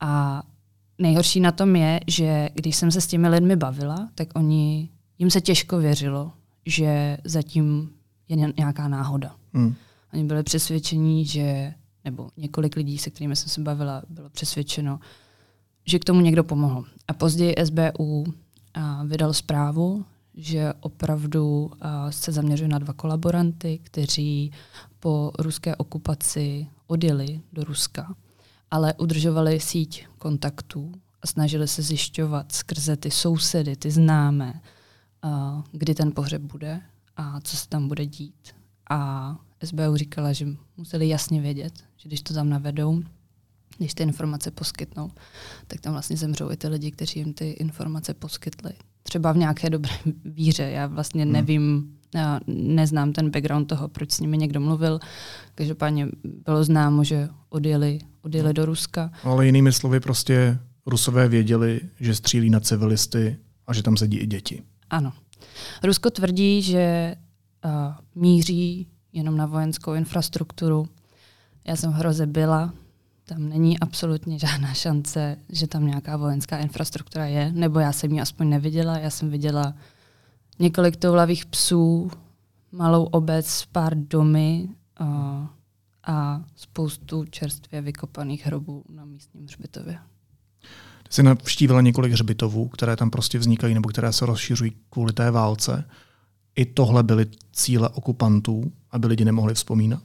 A 0.00 0.42
nejhorší 0.98 1.40
na 1.40 1.52
tom 1.52 1.76
je, 1.76 2.00
že 2.06 2.48
když 2.54 2.76
jsem 2.76 2.90
se 2.90 3.00
s 3.00 3.06
těmi 3.06 3.28
lidmi 3.28 3.56
bavila, 3.56 4.08
tak 4.14 4.28
oni, 4.34 4.88
jim 5.18 5.30
se 5.30 5.40
těžko 5.40 5.78
věřilo, 5.78 6.32
že 6.66 7.18
zatím 7.24 7.90
je 8.28 8.36
nějaká 8.56 8.88
náhoda. 8.88 9.34
Hmm. 9.52 9.74
Oni 10.12 10.24
byli 10.24 10.42
přesvědčení, 10.42 11.26
že, 11.26 11.74
nebo 12.04 12.30
několik 12.36 12.76
lidí, 12.76 12.98
se 12.98 13.10
kterými 13.10 13.36
jsem 13.36 13.48
se 13.48 13.60
bavila, 13.60 14.02
bylo 14.08 14.30
přesvědčeno, 14.30 15.00
že 15.84 15.98
k 15.98 16.04
tomu 16.04 16.20
někdo 16.20 16.44
pomohl. 16.44 16.84
A 17.08 17.12
později 17.12 17.54
SBU 17.64 18.24
a, 18.74 19.04
vydal 19.04 19.32
zprávu, 19.32 20.04
že 20.34 20.72
opravdu 20.80 21.70
a, 21.80 22.10
se 22.10 22.32
zaměřuje 22.32 22.68
na 22.68 22.78
dva 22.78 22.92
kolaboranty, 22.92 23.80
kteří 23.82 24.52
po 25.02 25.32
ruské 25.38 25.76
okupaci 25.76 26.66
odjeli 26.86 27.40
do 27.52 27.64
Ruska, 27.64 28.14
ale 28.70 28.94
udržovali 28.94 29.60
síť 29.60 30.06
kontaktů 30.18 30.92
a 31.22 31.26
snažili 31.26 31.68
se 31.68 31.82
zjišťovat 31.82 32.52
skrze 32.52 32.96
ty 32.96 33.10
sousedy, 33.10 33.76
ty 33.76 33.90
známé, 33.90 34.62
kdy 35.72 35.94
ten 35.94 36.12
pohřeb 36.12 36.42
bude 36.42 36.80
a 37.16 37.40
co 37.40 37.56
se 37.56 37.68
tam 37.68 37.88
bude 37.88 38.06
dít. 38.06 38.54
A 38.90 39.36
SBU 39.64 39.96
říkala, 39.96 40.32
že 40.32 40.46
museli 40.76 41.08
jasně 41.08 41.40
vědět, 41.40 41.72
že 41.96 42.08
když 42.08 42.22
to 42.22 42.34
tam 42.34 42.48
navedou, 42.48 43.02
když 43.78 43.94
ty 43.94 44.02
informace 44.02 44.50
poskytnou, 44.50 45.10
tak 45.66 45.80
tam 45.80 45.92
vlastně 45.92 46.16
zemřou 46.16 46.50
i 46.50 46.56
ty 46.56 46.68
lidi, 46.68 46.90
kteří 46.90 47.18
jim 47.18 47.34
ty 47.34 47.50
informace 47.50 48.14
poskytli. 48.14 48.72
Třeba 49.02 49.32
v 49.32 49.36
nějaké 49.36 49.70
dobré 49.70 49.94
víře. 50.24 50.62
Já 50.62 50.86
vlastně 50.86 51.22
hmm. 51.22 51.32
nevím, 51.32 51.98
já 52.14 52.40
neznám 52.46 53.12
ten 53.12 53.30
background 53.30 53.68
toho, 53.68 53.88
proč 53.88 54.12
s 54.12 54.20
nimi 54.20 54.38
někdo 54.38 54.60
mluvil. 54.60 55.00
Každopádně 55.54 56.08
bylo 56.46 56.64
známo, 56.64 57.04
že 57.04 57.28
odjeli, 57.48 57.98
odjeli 58.22 58.46
hmm. 58.46 58.54
do 58.54 58.66
Ruska. 58.66 59.12
Ale 59.24 59.46
jinými 59.46 59.72
slovy 59.72 60.00
prostě 60.00 60.58
Rusové 60.86 61.28
věděli, 61.28 61.80
že 62.00 62.14
střílí 62.14 62.50
na 62.50 62.60
civilisty 62.60 63.36
a 63.66 63.74
že 63.74 63.82
tam 63.82 63.96
sedí 63.96 64.18
i 64.18 64.26
děti. 64.26 64.62
Ano. 64.90 65.12
Rusko 65.82 66.10
tvrdí, 66.10 66.62
že 66.62 67.16
uh, 67.64 67.94
míří 68.14 68.86
jenom 69.12 69.36
na 69.36 69.46
vojenskou 69.46 69.94
infrastrukturu. 69.94 70.88
Já 71.64 71.76
jsem 71.76 71.92
v 71.92 71.94
hroze 71.94 72.26
byla, 72.26 72.72
tam 73.24 73.48
není 73.48 73.78
absolutně 73.78 74.38
žádná 74.38 74.74
šance, 74.74 75.36
že 75.48 75.66
tam 75.66 75.86
nějaká 75.86 76.16
vojenská 76.16 76.58
infrastruktura 76.58 77.26
je, 77.26 77.52
nebo 77.52 77.78
já 77.78 77.92
jsem 77.92 78.12
ji 78.12 78.20
aspoň 78.20 78.48
neviděla. 78.48 78.98
Já 78.98 79.10
jsem 79.10 79.30
viděla 79.30 79.74
několik 80.58 80.96
toulavých 80.96 81.46
psů, 81.46 82.10
malou 82.72 83.04
obec, 83.04 83.64
pár 83.72 83.94
domy 83.94 84.68
a, 84.96 85.06
a 86.06 86.44
spoustu 86.56 87.24
čerstvě 87.24 87.80
vykopaných 87.80 88.46
hrobů 88.46 88.84
na 88.88 89.04
místním 89.04 89.44
hřbitově. 89.44 89.98
Ty 91.02 91.14
jsi 91.14 91.22
navštívila 91.22 91.80
několik 91.80 92.12
hřbitovů, 92.12 92.68
které 92.68 92.96
tam 92.96 93.10
prostě 93.10 93.38
vznikají 93.38 93.74
nebo 93.74 93.88
které 93.88 94.12
se 94.12 94.26
rozšiřují 94.26 94.72
kvůli 94.90 95.12
té 95.12 95.30
válce. 95.30 95.84
I 96.54 96.64
tohle 96.64 97.02
byly 97.02 97.26
cíle 97.52 97.88
okupantů, 97.88 98.72
aby 98.90 99.06
lidi 99.06 99.24
nemohli 99.24 99.54
vzpomínat? 99.54 100.02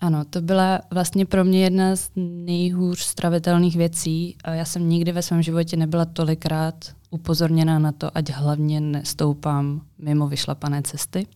Ano, 0.00 0.24
to 0.24 0.40
byla 0.40 0.80
vlastně 0.90 1.26
pro 1.26 1.44
mě 1.44 1.64
jedna 1.64 1.96
z 1.96 2.10
nejhůř 2.16 3.00
stravitelných 3.00 3.76
věcí. 3.76 4.36
Já 4.52 4.64
jsem 4.64 4.88
nikdy 4.88 5.12
ve 5.12 5.22
svém 5.22 5.42
životě 5.42 5.76
nebyla 5.76 6.04
tolikrát 6.04 6.84
upozorněna 7.10 7.78
na 7.78 7.92
to, 7.92 8.16
ať 8.16 8.30
hlavně 8.30 8.80
nestoupám 8.80 9.80
mimo 9.98 10.28
vyšlapané 10.28 10.82
cesty. 10.82 11.26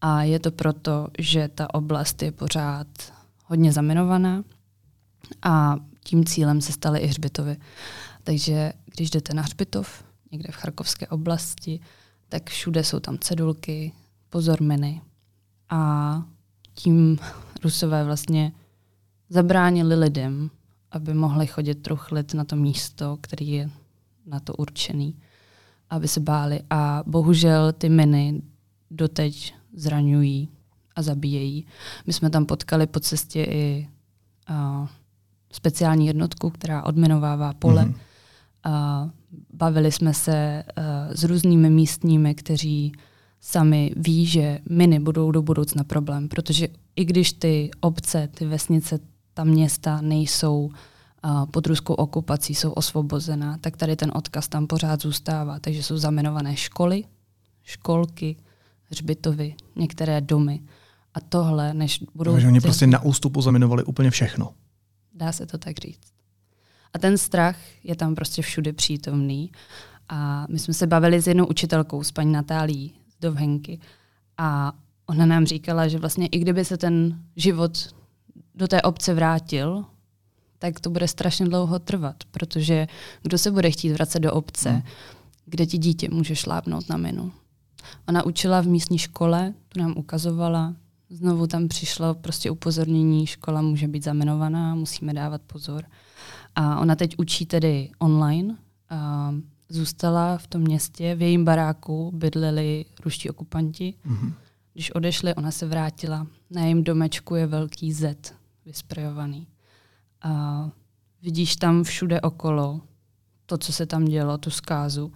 A 0.00 0.22
je 0.22 0.38
to 0.38 0.50
proto, 0.50 1.08
že 1.18 1.48
ta 1.48 1.74
oblast 1.74 2.22
je 2.22 2.32
pořád 2.32 2.86
hodně 3.46 3.72
zaminovaná 3.72 4.42
a 5.42 5.76
tím 6.04 6.24
cílem 6.24 6.60
se 6.60 6.72
staly 6.72 7.00
i 7.00 7.06
hřbitovy. 7.06 7.56
Takže 8.24 8.72
když 8.94 9.10
jdete 9.10 9.34
na 9.34 9.42
hřbitov 9.42 10.04
někde 10.32 10.52
v 10.52 10.56
Charkovské 10.56 11.06
oblasti, 11.06 11.80
tak 12.28 12.50
všude 12.50 12.84
jsou 12.84 13.00
tam 13.00 13.18
cedulky, 13.18 13.92
pozorminy 14.30 15.00
a 15.70 16.22
tím 16.74 17.18
Rusové 17.64 18.04
vlastně 18.04 18.52
zabránili 19.28 19.94
lidem, 19.94 20.50
aby 20.90 21.14
mohli 21.14 21.46
chodit 21.46 21.74
truchlit 21.74 22.34
na 22.34 22.44
to 22.44 22.56
místo, 22.56 23.18
který 23.20 23.48
je 23.48 23.70
na 24.30 24.40
to 24.40 24.54
určený, 24.54 25.16
aby 25.90 26.08
se 26.08 26.20
báli. 26.20 26.60
A 26.70 27.02
bohužel 27.06 27.72
ty 27.72 27.88
miny 27.88 28.42
doteď 28.90 29.54
zraňují 29.74 30.48
a 30.96 31.02
zabíjejí. 31.02 31.66
My 32.06 32.12
jsme 32.12 32.30
tam 32.30 32.46
potkali 32.46 32.86
po 32.86 33.00
cestě 33.00 33.44
i 33.44 33.88
a, 34.46 34.88
speciální 35.52 36.06
jednotku, 36.06 36.50
která 36.50 36.82
odminovává 36.82 37.52
pole. 37.52 37.84
Mm-hmm. 37.84 37.94
A, 38.64 39.10
bavili 39.52 39.92
jsme 39.92 40.14
se 40.14 40.62
a, 40.62 40.82
s 41.10 41.24
různými 41.24 41.70
místními, 41.70 42.34
kteří 42.34 42.92
sami 43.40 43.92
ví, 43.96 44.26
že 44.26 44.58
miny 44.70 45.00
budou 45.00 45.30
do 45.30 45.42
budoucna 45.42 45.84
problém, 45.84 46.28
protože 46.28 46.68
i 46.96 47.04
když 47.04 47.32
ty 47.32 47.70
obce, 47.80 48.28
ty 48.28 48.46
vesnice, 48.46 48.98
ta 49.34 49.44
města 49.44 50.00
nejsou 50.00 50.64
uh, 50.64 50.72
pod 51.50 51.66
ruskou 51.66 51.94
okupací, 51.94 52.54
jsou 52.54 52.72
osvobozená, 52.72 53.58
tak 53.58 53.76
tady 53.76 53.96
ten 53.96 54.12
odkaz 54.14 54.48
tam 54.48 54.66
pořád 54.66 55.02
zůstává. 55.02 55.58
Takže 55.58 55.82
jsou 55.82 55.98
zamenované 55.98 56.56
školy, 56.56 57.04
školky, 57.62 58.36
hřbitovy, 58.84 59.54
některé 59.76 60.20
domy. 60.20 60.60
A 61.14 61.20
tohle, 61.20 61.74
než 61.74 62.04
budou... 62.14 62.32
Takže 62.32 62.46
oni 62.46 62.60
prostě 62.60 62.86
na 62.86 63.02
ústupu 63.02 63.42
zaminovali 63.42 63.84
úplně 63.84 64.10
všechno. 64.10 64.52
Dá 65.14 65.32
se 65.32 65.46
to 65.46 65.58
tak 65.58 65.78
říct. 65.78 66.12
A 66.94 66.98
ten 66.98 67.18
strach 67.18 67.56
je 67.84 67.96
tam 67.96 68.14
prostě 68.14 68.42
všude 68.42 68.72
přítomný. 68.72 69.52
A 70.08 70.46
my 70.50 70.58
jsme 70.58 70.74
se 70.74 70.86
bavili 70.86 71.22
s 71.22 71.26
jednou 71.26 71.46
učitelkou, 71.46 72.04
s 72.04 72.12
paní 72.12 72.32
Natálí 72.32 72.94
Dovhenky. 73.20 73.80
A 74.38 74.72
ona 75.06 75.26
nám 75.26 75.46
říkala, 75.46 75.88
že 75.88 75.98
vlastně 75.98 76.26
i 76.26 76.38
kdyby 76.38 76.64
se 76.64 76.76
ten 76.76 77.22
život 77.36 77.94
do 78.54 78.68
té 78.68 78.82
obce 78.82 79.14
vrátil, 79.14 79.84
tak 80.62 80.80
to 80.80 80.90
bude 80.90 81.08
strašně 81.08 81.46
dlouho 81.46 81.78
trvat, 81.78 82.16
protože 82.30 82.86
kdo 83.22 83.38
se 83.38 83.50
bude 83.50 83.70
chtít 83.70 83.92
vracet 83.92 84.20
do 84.20 84.32
obce, 84.32 84.70
hmm. 84.70 84.82
kde 85.46 85.66
ti 85.66 85.78
dítě 85.78 86.08
může 86.10 86.36
šlápnout 86.36 86.88
na 86.88 86.96
minu. 86.96 87.32
Ona 88.08 88.26
učila 88.26 88.60
v 88.60 88.66
místní 88.66 88.98
škole, 88.98 89.54
tu 89.68 89.80
nám 89.80 89.94
ukazovala, 89.96 90.74
znovu 91.10 91.46
tam 91.46 91.68
přišlo 91.68 92.14
prostě 92.14 92.50
upozornění, 92.50 93.26
škola 93.26 93.62
může 93.62 93.88
být 93.88 94.04
zaminovaná, 94.04 94.74
musíme 94.74 95.14
dávat 95.14 95.42
pozor. 95.42 95.84
A 96.54 96.80
ona 96.80 96.96
teď 96.96 97.14
učí 97.18 97.46
tedy 97.46 97.90
online, 97.98 98.56
a 98.90 99.34
zůstala 99.68 100.38
v 100.38 100.46
tom 100.46 100.60
městě, 100.60 101.14
v 101.14 101.22
jejím 101.22 101.44
baráku 101.44 102.10
bydleli 102.14 102.84
ruští 103.04 103.30
okupanti. 103.30 103.94
Mm-hmm. 104.06 104.32
Když 104.72 104.90
odešli, 104.90 105.34
ona 105.34 105.50
se 105.50 105.66
vrátila. 105.66 106.26
Na 106.50 106.62
jejím 106.62 106.84
domečku 106.84 107.34
je 107.34 107.46
velký 107.46 107.92
Z 107.92 108.32
vysprejovaný. 108.66 109.46
A 110.22 110.64
vidíš 111.22 111.56
tam 111.56 111.84
všude 111.84 112.20
okolo 112.20 112.80
to, 113.46 113.58
co 113.58 113.72
se 113.72 113.86
tam 113.86 114.04
dělo, 114.04 114.38
tu 114.38 114.50
zkázu. 114.50 115.12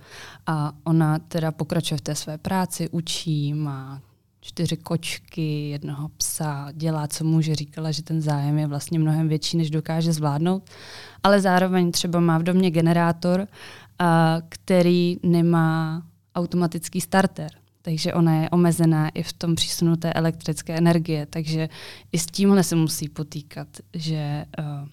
A 0.46 0.72
ona 0.84 1.18
teda 1.18 1.52
pokračuje 1.52 1.98
v 1.98 2.00
té 2.00 2.14
své 2.14 2.38
práci, 2.38 2.88
učí, 2.88 3.54
má 3.54 4.02
čtyři 4.40 4.76
kočky, 4.76 5.68
jednoho 5.68 6.08
psa, 6.08 6.68
dělá, 6.72 7.08
co 7.08 7.24
může. 7.24 7.54
Říkala, 7.54 7.90
že 7.90 8.02
ten 8.02 8.20
zájem 8.20 8.58
je 8.58 8.66
vlastně 8.66 8.98
mnohem 8.98 9.28
větší, 9.28 9.56
než 9.56 9.70
dokáže 9.70 10.12
zvládnout. 10.12 10.70
Ale 11.22 11.40
zároveň 11.40 11.92
třeba 11.92 12.20
má 12.20 12.38
v 12.38 12.42
domě 12.42 12.70
generátor 12.70 13.48
a 13.98 14.36
který 14.48 15.16
nemá 15.22 16.02
automatický 16.34 17.00
starter. 17.00 17.50
Takže 17.86 18.14
ona 18.14 18.42
je 18.42 18.50
omezená 18.50 19.08
i 19.08 19.22
v 19.22 19.32
tom 19.32 19.54
přísunu 19.54 19.96
té 19.96 20.12
elektrické 20.12 20.78
energie. 20.78 21.26
Takže 21.26 21.68
i 22.12 22.18
s 22.18 22.26
tímhle 22.26 22.62
se 22.62 22.76
musí 22.76 23.08
potýkat, 23.08 23.68
že 23.94 24.44
uh, 24.58 24.88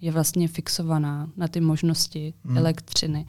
je 0.00 0.12
vlastně 0.12 0.48
fixovaná 0.48 1.30
na 1.36 1.48
ty 1.48 1.60
možnosti 1.60 2.34
hmm. 2.44 2.56
elektřiny 2.58 3.26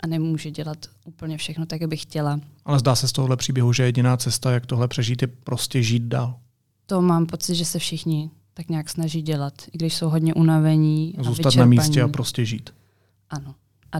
a 0.00 0.06
nemůže 0.06 0.50
dělat 0.50 0.86
úplně 1.04 1.38
všechno 1.38 1.66
tak, 1.66 1.80
jak 1.80 1.90
by 1.90 1.96
chtěla. 1.96 2.40
Ale 2.64 2.78
zdá 2.78 2.94
se 2.94 3.08
z 3.08 3.12
tohohle 3.12 3.36
příběhu, 3.36 3.72
že 3.72 3.82
jediná 3.82 4.16
cesta, 4.16 4.52
jak 4.52 4.66
tohle 4.66 4.88
přežít, 4.88 5.22
je 5.22 5.28
prostě 5.28 5.82
žít 5.82 6.02
dál. 6.02 6.38
To 6.86 7.02
mám 7.02 7.26
pocit, 7.26 7.54
že 7.54 7.64
se 7.64 7.78
všichni 7.78 8.30
tak 8.54 8.68
nějak 8.68 8.90
snaží 8.90 9.22
dělat, 9.22 9.54
i 9.72 9.78
když 9.78 9.94
jsou 9.94 10.08
hodně 10.08 10.34
unavení. 10.34 11.14
Zůstat 11.20 11.56
a 11.56 11.58
na 11.58 11.66
místě 11.66 12.02
a 12.02 12.08
prostě 12.08 12.44
žít. 12.44 12.70
Ano. 13.30 13.54
A 13.92 13.98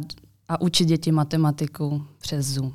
a 0.48 0.60
učit 0.60 0.84
děti 0.84 1.12
matematiku 1.12 2.06
přes 2.18 2.46
Zoom. 2.46 2.74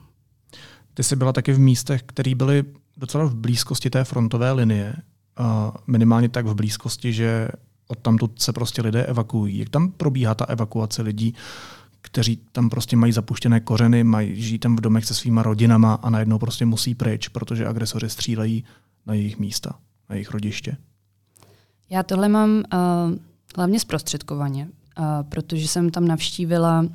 Ty 0.93 1.03
jsi 1.03 1.15
byla 1.15 1.33
taky 1.33 1.53
v 1.53 1.59
místech, 1.59 2.03
které 2.05 2.35
byly 2.35 2.63
docela 2.97 3.25
v 3.25 3.35
blízkosti 3.35 3.89
té 3.89 4.03
frontové 4.03 4.51
linie, 4.51 4.95
a 5.37 5.73
minimálně 5.87 6.29
tak 6.29 6.45
v 6.45 6.55
blízkosti, 6.55 7.13
že 7.13 7.47
odtamtud 7.87 8.41
se 8.41 8.53
prostě 8.53 8.81
lidé 8.81 9.05
evakuují. 9.05 9.57
Jak 9.57 9.69
tam 9.69 9.91
probíhá 9.91 10.35
ta 10.35 10.45
evakuace 10.45 11.01
lidí, 11.01 11.33
kteří 12.01 12.39
tam 12.51 12.69
prostě 12.69 12.97
mají 12.97 13.13
zapuštěné 13.13 13.59
kořeny, 13.59 14.03
mají, 14.03 14.41
žijí 14.41 14.59
tam 14.59 14.75
v 14.75 14.81
domech 14.81 15.05
se 15.05 15.13
svýma 15.13 15.43
rodinama 15.43 15.93
a 15.93 16.09
najednou 16.09 16.39
prostě 16.39 16.65
musí 16.65 16.95
pryč, 16.95 17.27
protože 17.27 17.67
agresoři 17.67 18.09
střílejí 18.09 18.63
na 19.05 19.13
jejich 19.13 19.39
místa, 19.39 19.75
na 20.09 20.15
jejich 20.15 20.31
rodiště? 20.31 20.77
Já 21.89 22.03
tohle 22.03 22.29
mám 22.29 22.49
uh, 22.49 22.61
hlavně 23.55 23.79
zprostředkovaně, 23.79 24.67
uh, 24.99 25.05
protože 25.29 25.67
jsem 25.67 25.89
tam 25.89 26.07
navštívila 26.07 26.85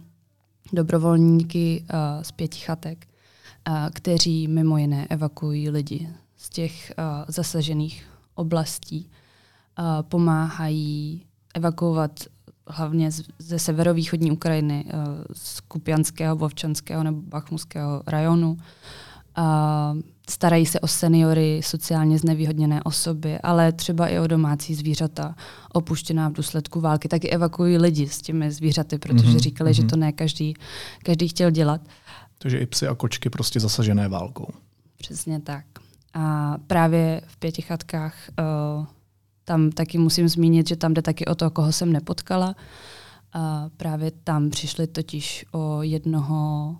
dobrovolníky 0.72 1.84
uh, 1.92 2.22
z 2.22 2.32
pěti 2.32 2.58
chatek, 2.58 3.06
kteří 3.94 4.48
mimo 4.48 4.78
jiné 4.78 5.06
evakuují 5.10 5.70
lidi 5.70 6.08
z 6.36 6.48
těch 6.48 6.92
uh, 6.98 7.04
zasažených 7.28 8.06
oblastí, 8.34 9.10
uh, 9.78 9.84
pomáhají 10.02 11.22
evakuovat 11.54 12.20
hlavně 12.68 13.10
ze 13.38 13.58
severovýchodní 13.58 14.32
Ukrajiny, 14.32 14.84
uh, 14.84 15.24
z 15.32 15.60
Kupianského, 15.60 16.36
Vovčanského 16.36 17.02
nebo 17.02 17.22
Bachmuského 17.22 18.02
rajonu. 18.06 18.50
Uh, 19.38 20.00
starají 20.30 20.66
se 20.66 20.80
o 20.80 20.86
seniory, 20.86 21.60
sociálně 21.64 22.18
znevýhodněné 22.18 22.82
osoby, 22.82 23.38
ale 23.38 23.72
třeba 23.72 24.08
i 24.08 24.18
o 24.18 24.26
domácí 24.26 24.74
zvířata, 24.74 25.34
opuštěná 25.72 26.28
v 26.28 26.32
důsledku 26.32 26.80
války. 26.80 27.08
Taky 27.08 27.30
evakuují 27.30 27.78
lidi 27.78 28.08
s 28.08 28.22
těmi 28.22 28.52
zvířaty, 28.52 28.98
protože 28.98 29.28
mm-hmm. 29.28 29.38
říkali, 29.38 29.74
že 29.74 29.84
to 29.84 29.96
ne 29.96 30.12
každý, 30.12 30.54
každý 31.02 31.28
chtěl 31.28 31.50
dělat. 31.50 31.80
Takže 32.38 32.58
i 32.58 32.66
psy 32.66 32.86
a 32.88 32.94
kočky 32.94 33.30
prostě 33.30 33.60
zasažené 33.60 34.08
válkou. 34.08 34.48
Přesně 34.96 35.40
tak. 35.40 35.64
A 36.14 36.56
právě 36.66 37.20
v 37.26 37.36
pěti 37.36 37.62
chatkách 37.62 38.14
uh, 38.78 38.86
tam 39.44 39.70
taky 39.70 39.98
musím 39.98 40.28
zmínit, 40.28 40.68
že 40.68 40.76
tam 40.76 40.94
jde 40.94 41.02
taky 41.02 41.24
o 41.24 41.34
to, 41.34 41.50
koho 41.50 41.72
jsem 41.72 41.92
nepotkala. 41.92 42.56
A 43.32 43.70
právě 43.76 44.10
tam 44.10 44.50
přišli 44.50 44.86
totiž 44.86 45.46
o 45.52 45.82
jednoho 45.82 46.76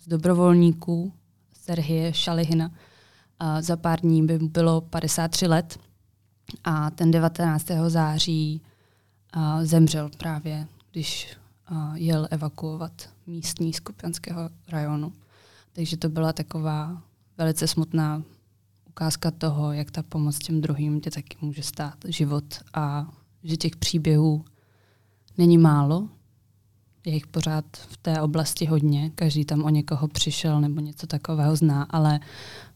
z 0.00 0.08
dobrovolníků, 0.08 1.12
Serhie 1.52 2.12
Šalihina. 2.12 2.70
A 3.38 3.62
za 3.62 3.76
pár 3.76 4.00
dní 4.00 4.26
by 4.26 4.38
bylo 4.38 4.80
53 4.80 5.46
let 5.46 5.78
a 6.64 6.90
ten 6.90 7.10
19. 7.10 7.66
září 7.88 8.62
a 9.32 9.64
zemřel 9.64 10.10
právě, 10.18 10.66
když 10.92 11.36
jel 11.94 12.28
evakuovat 12.30 13.10
místní 13.26 13.72
z 13.72 13.80
Kupianského 13.80 14.50
rajonu. 14.68 15.12
Takže 15.72 15.96
to 15.96 16.08
byla 16.08 16.32
taková 16.32 17.02
velice 17.38 17.66
smutná 17.66 18.22
ukázka 18.88 19.30
toho, 19.30 19.72
jak 19.72 19.90
ta 19.90 20.02
pomoc 20.02 20.38
těm 20.38 20.60
druhým 20.60 21.00
tě 21.00 21.10
taky 21.10 21.36
může 21.40 21.62
stát 21.62 21.94
život 22.08 22.44
a 22.74 23.08
že 23.42 23.56
těch 23.56 23.76
příběhů 23.76 24.44
není 25.38 25.58
málo, 25.58 26.08
je 27.06 27.14
jich 27.14 27.26
pořád 27.26 27.64
v 27.76 27.96
té 27.96 28.22
oblasti 28.22 28.66
hodně, 28.66 29.10
každý 29.14 29.44
tam 29.44 29.64
o 29.64 29.68
někoho 29.68 30.08
přišel 30.08 30.60
nebo 30.60 30.80
něco 30.80 31.06
takového 31.06 31.56
zná, 31.56 31.82
ale 31.82 32.20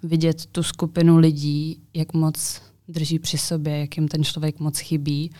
vidět 0.03 0.47
tu 0.47 0.63
skupinu 0.63 1.19
lidí, 1.19 1.83
jak 1.95 2.15
moc 2.15 2.63
drží 2.89 3.19
při 3.19 3.39
sobě, 3.39 3.79
jak 3.79 3.97
jim 3.97 4.09
ten 4.09 4.25
člověk 4.25 4.61
moc 4.61 4.79
chybí 4.79 5.31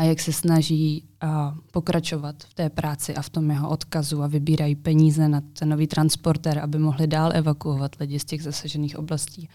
a 0.00 0.02
jak 0.02 0.20
se 0.20 0.32
snaží 0.32 1.04
a, 1.20 1.54
pokračovat 1.72 2.44
v 2.44 2.54
té 2.54 2.70
práci 2.70 3.14
a 3.14 3.22
v 3.22 3.30
tom 3.30 3.50
jeho 3.50 3.68
odkazu 3.68 4.22
a 4.22 4.26
vybírají 4.26 4.74
peníze 4.74 5.28
na 5.28 5.40
ten 5.40 5.68
nový 5.68 5.86
transporter, 5.86 6.58
aby 6.58 6.78
mohli 6.78 7.06
dál 7.06 7.30
evakuovat 7.34 7.96
lidi 8.00 8.18
z 8.18 8.24
těch 8.24 8.42
zasažených 8.42 8.98
oblastí. 8.98 9.48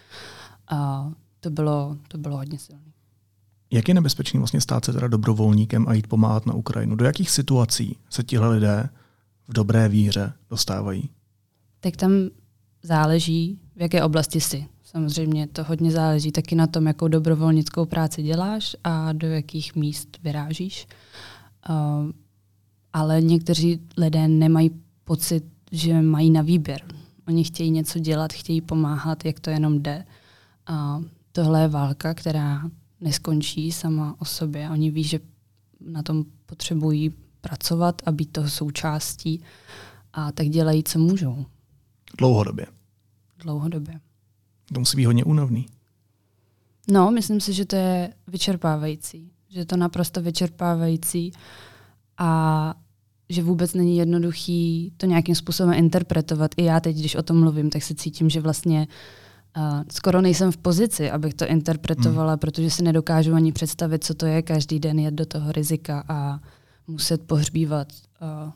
A 0.68 1.10
to 1.40 1.50
bylo, 1.50 1.96
to 2.08 2.18
bylo 2.18 2.36
hodně 2.36 2.58
silné. 2.58 2.82
Jak 3.70 3.88
je 3.88 3.94
nebezpečný 3.94 4.38
vlastně 4.38 4.60
stát 4.60 4.84
se 4.84 4.92
teda 4.92 5.08
dobrovolníkem 5.08 5.88
a 5.88 5.94
jít 5.94 6.06
pomáhat 6.06 6.46
na 6.46 6.54
Ukrajinu? 6.54 6.96
Do 6.96 7.04
jakých 7.04 7.30
situací 7.30 7.96
se 8.10 8.22
tihle 8.22 8.48
lidé 8.48 8.88
v 9.48 9.52
dobré 9.52 9.88
víře 9.88 10.32
dostávají? 10.50 11.10
Tak 11.80 11.96
tam 11.96 12.12
záleží, 12.82 13.58
v 13.76 13.80
jaké 13.80 14.04
oblasti 14.04 14.40
jsi. 14.40 14.66
Samozřejmě 14.96 15.46
to 15.46 15.64
hodně 15.64 15.90
záleží 15.90 16.32
taky 16.32 16.54
na 16.54 16.66
tom, 16.66 16.86
jakou 16.86 17.08
dobrovolnickou 17.08 17.84
práci 17.84 18.22
děláš 18.22 18.76
a 18.84 19.12
do 19.12 19.26
jakých 19.26 19.74
míst 19.74 20.18
vyrážíš. 20.22 20.86
Uh, 21.68 22.10
ale 22.92 23.22
někteří 23.22 23.80
lidé 23.96 24.28
nemají 24.28 24.70
pocit, 25.04 25.44
že 25.72 26.02
mají 26.02 26.30
na 26.30 26.42
výběr. 26.42 26.80
Oni 27.28 27.44
chtějí 27.44 27.70
něco 27.70 27.98
dělat, 27.98 28.32
chtějí 28.32 28.60
pomáhat, 28.60 29.24
jak 29.24 29.40
to 29.40 29.50
jenom 29.50 29.82
jde. 29.82 30.04
A 30.66 31.02
tohle 31.32 31.62
je 31.62 31.68
válka, 31.68 32.14
která 32.14 32.70
neskončí 33.00 33.72
sama 33.72 34.16
o 34.18 34.24
sobě. 34.24 34.70
Oni 34.70 34.90
ví, 34.90 35.04
že 35.04 35.20
na 35.80 36.02
tom 36.02 36.24
potřebují 36.46 37.12
pracovat 37.40 38.02
a 38.06 38.12
být 38.12 38.32
toho 38.32 38.48
součástí 38.48 39.42
a 40.12 40.32
tak 40.32 40.48
dělají, 40.48 40.84
co 40.84 40.98
můžou. 40.98 41.46
Dlouhodobě. 42.18 42.66
Dlouhodobě. 43.38 44.00
To 44.74 44.80
musí 44.80 44.96
být 44.96 45.04
hodně 45.04 45.24
únavný. 45.24 45.66
No, 46.88 47.10
myslím 47.10 47.40
si, 47.40 47.52
že 47.52 47.64
to 47.64 47.76
je 47.76 48.14
vyčerpávající. 48.26 49.32
Že 49.48 49.60
je 49.60 49.66
to 49.66 49.76
naprosto 49.76 50.22
vyčerpávající 50.22 51.32
a 52.18 52.74
že 53.28 53.42
vůbec 53.42 53.74
není 53.74 53.96
jednoduchý 53.96 54.92
to 54.96 55.06
nějakým 55.06 55.34
způsobem 55.34 55.72
interpretovat. 55.72 56.50
I 56.56 56.64
já 56.64 56.80
teď, 56.80 56.96
když 56.96 57.14
o 57.14 57.22
tom 57.22 57.40
mluvím, 57.40 57.70
tak 57.70 57.82
se 57.82 57.94
cítím, 57.94 58.30
že 58.30 58.40
vlastně 58.40 58.88
uh, 59.56 59.62
skoro 59.92 60.20
nejsem 60.20 60.52
v 60.52 60.56
pozici, 60.56 61.10
abych 61.10 61.34
to 61.34 61.46
interpretovala, 61.46 62.32
hmm. 62.32 62.38
protože 62.38 62.70
si 62.70 62.82
nedokážu 62.82 63.34
ani 63.34 63.52
představit, 63.52 64.04
co 64.04 64.14
to 64.14 64.26
je 64.26 64.42
každý 64.42 64.80
den 64.80 64.98
jet 64.98 65.14
do 65.14 65.26
toho 65.26 65.52
rizika 65.52 66.04
a 66.08 66.40
muset 66.86 67.22
pohřbívat 67.26 67.92
uh, 67.92 68.52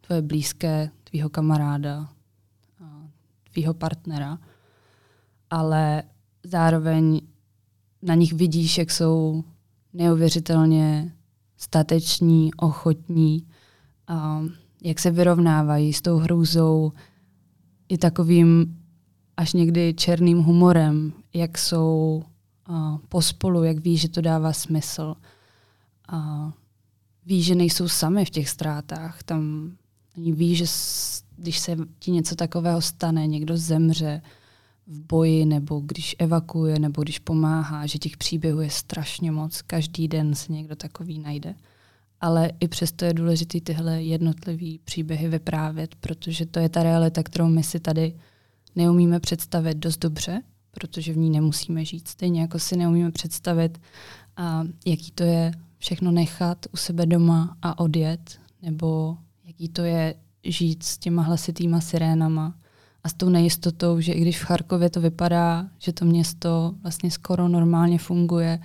tvoje 0.00 0.22
blízké, 0.22 0.90
tvýho 1.04 1.28
kamaráda, 1.28 2.08
uh, 2.80 2.86
tvýho 3.52 3.74
partnera. 3.74 4.38
Ale 5.50 6.02
zároveň 6.44 7.20
na 8.02 8.14
nich 8.14 8.32
vidíš, 8.32 8.78
jak 8.78 8.90
jsou 8.90 9.44
neuvěřitelně 9.92 11.12
stateční, 11.56 12.54
ochotní, 12.54 13.46
uh, 14.10 14.48
jak 14.84 14.98
se 15.00 15.10
vyrovnávají 15.10 15.92
s 15.92 16.02
tou 16.02 16.18
hrůzou 16.18 16.92
i 17.88 17.98
takovým 17.98 18.78
až 19.36 19.52
někdy 19.52 19.94
černým 19.94 20.38
humorem, 20.38 21.12
jak 21.34 21.58
jsou 21.58 22.24
uh, 22.68 22.98
pospolu, 23.08 23.64
jak 23.64 23.78
ví, 23.78 23.96
že 23.96 24.08
to 24.08 24.20
dává 24.20 24.52
smysl. 24.52 25.14
A 26.08 26.52
ví, 27.26 27.42
že 27.42 27.54
nejsou 27.54 27.88
sami 27.88 28.24
v 28.24 28.30
těch 28.30 28.48
ztrátách. 28.48 29.22
Tam 29.22 29.72
oni 30.16 30.32
ví, 30.32 30.56
že 30.56 30.66
s, 30.66 31.22
když 31.36 31.58
se 31.58 31.76
ti 31.98 32.10
něco 32.10 32.36
takového 32.36 32.82
stane, 32.82 33.26
někdo 33.26 33.56
zemře 33.56 34.22
v 34.86 35.00
boji, 35.00 35.44
nebo 35.46 35.80
když 35.80 36.16
evakuje, 36.18 36.78
nebo 36.78 37.02
když 37.02 37.18
pomáhá, 37.18 37.86
že 37.86 37.98
těch 37.98 38.16
příběhů 38.16 38.60
je 38.60 38.70
strašně 38.70 39.30
moc. 39.30 39.62
Každý 39.62 40.08
den 40.08 40.34
se 40.34 40.52
někdo 40.52 40.76
takový 40.76 41.18
najde. 41.18 41.54
Ale 42.20 42.52
i 42.60 42.68
přesto 42.68 43.04
je 43.04 43.14
důležité 43.14 43.60
tyhle 43.60 44.02
jednotlivé 44.02 44.78
příběhy 44.84 45.28
vyprávět, 45.28 45.94
protože 45.94 46.46
to 46.46 46.58
je 46.58 46.68
ta 46.68 46.82
realita, 46.82 47.22
kterou 47.22 47.48
my 47.48 47.62
si 47.62 47.80
tady 47.80 48.14
neumíme 48.76 49.20
představit 49.20 49.76
dost 49.76 49.98
dobře, 49.98 50.42
protože 50.70 51.12
v 51.12 51.16
ní 51.16 51.30
nemusíme 51.30 51.84
žít. 51.84 52.08
Stejně 52.08 52.40
jako 52.40 52.58
si 52.58 52.76
neumíme 52.76 53.10
představit, 53.10 53.80
a 54.36 54.64
jaký 54.86 55.10
to 55.10 55.22
je 55.22 55.52
všechno 55.78 56.10
nechat 56.10 56.66
u 56.72 56.76
sebe 56.76 57.06
doma 57.06 57.56
a 57.62 57.78
odjet, 57.78 58.40
nebo 58.62 59.16
jaký 59.44 59.68
to 59.68 59.82
je 59.82 60.14
žít 60.44 60.82
s 60.82 60.98
těma 60.98 61.22
hlasitýma 61.22 61.80
sirénama 61.80 62.54
a 63.06 63.08
s 63.08 63.14
tou 63.14 63.28
nejistotou, 63.28 64.00
že 64.00 64.12
i 64.12 64.20
když 64.20 64.38
v 64.38 64.44
Charkově 64.44 64.90
to 64.90 65.00
vypadá, 65.00 65.68
že 65.78 65.92
to 65.92 66.04
město 66.04 66.74
vlastně 66.82 67.10
skoro 67.10 67.48
normálně 67.48 67.98
funguje, 67.98 68.60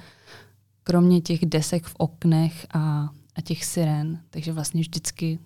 kromě 0.83 1.21
těch 1.21 1.45
desek 1.45 1.85
v 1.85 1.95
oknech 1.97 2.67
a, 2.73 3.09
a 3.35 3.41
těch 3.41 3.65
sirén, 3.65 4.19
takže 4.29 4.53
vlastně 4.53 4.81
vždycky 4.81 5.39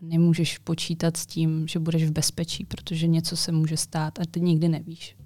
nemůžeš 0.00 0.58
počítat 0.58 1.16
s 1.16 1.26
tím, 1.26 1.68
že 1.68 1.78
budeš 1.78 2.04
v 2.04 2.10
bezpečí, 2.10 2.64
protože 2.64 3.06
něco 3.06 3.36
se 3.36 3.52
může 3.52 3.76
stát 3.76 4.18
a 4.20 4.22
ty 4.30 4.40
nikdy 4.40 4.68
nevíš. 4.68 5.16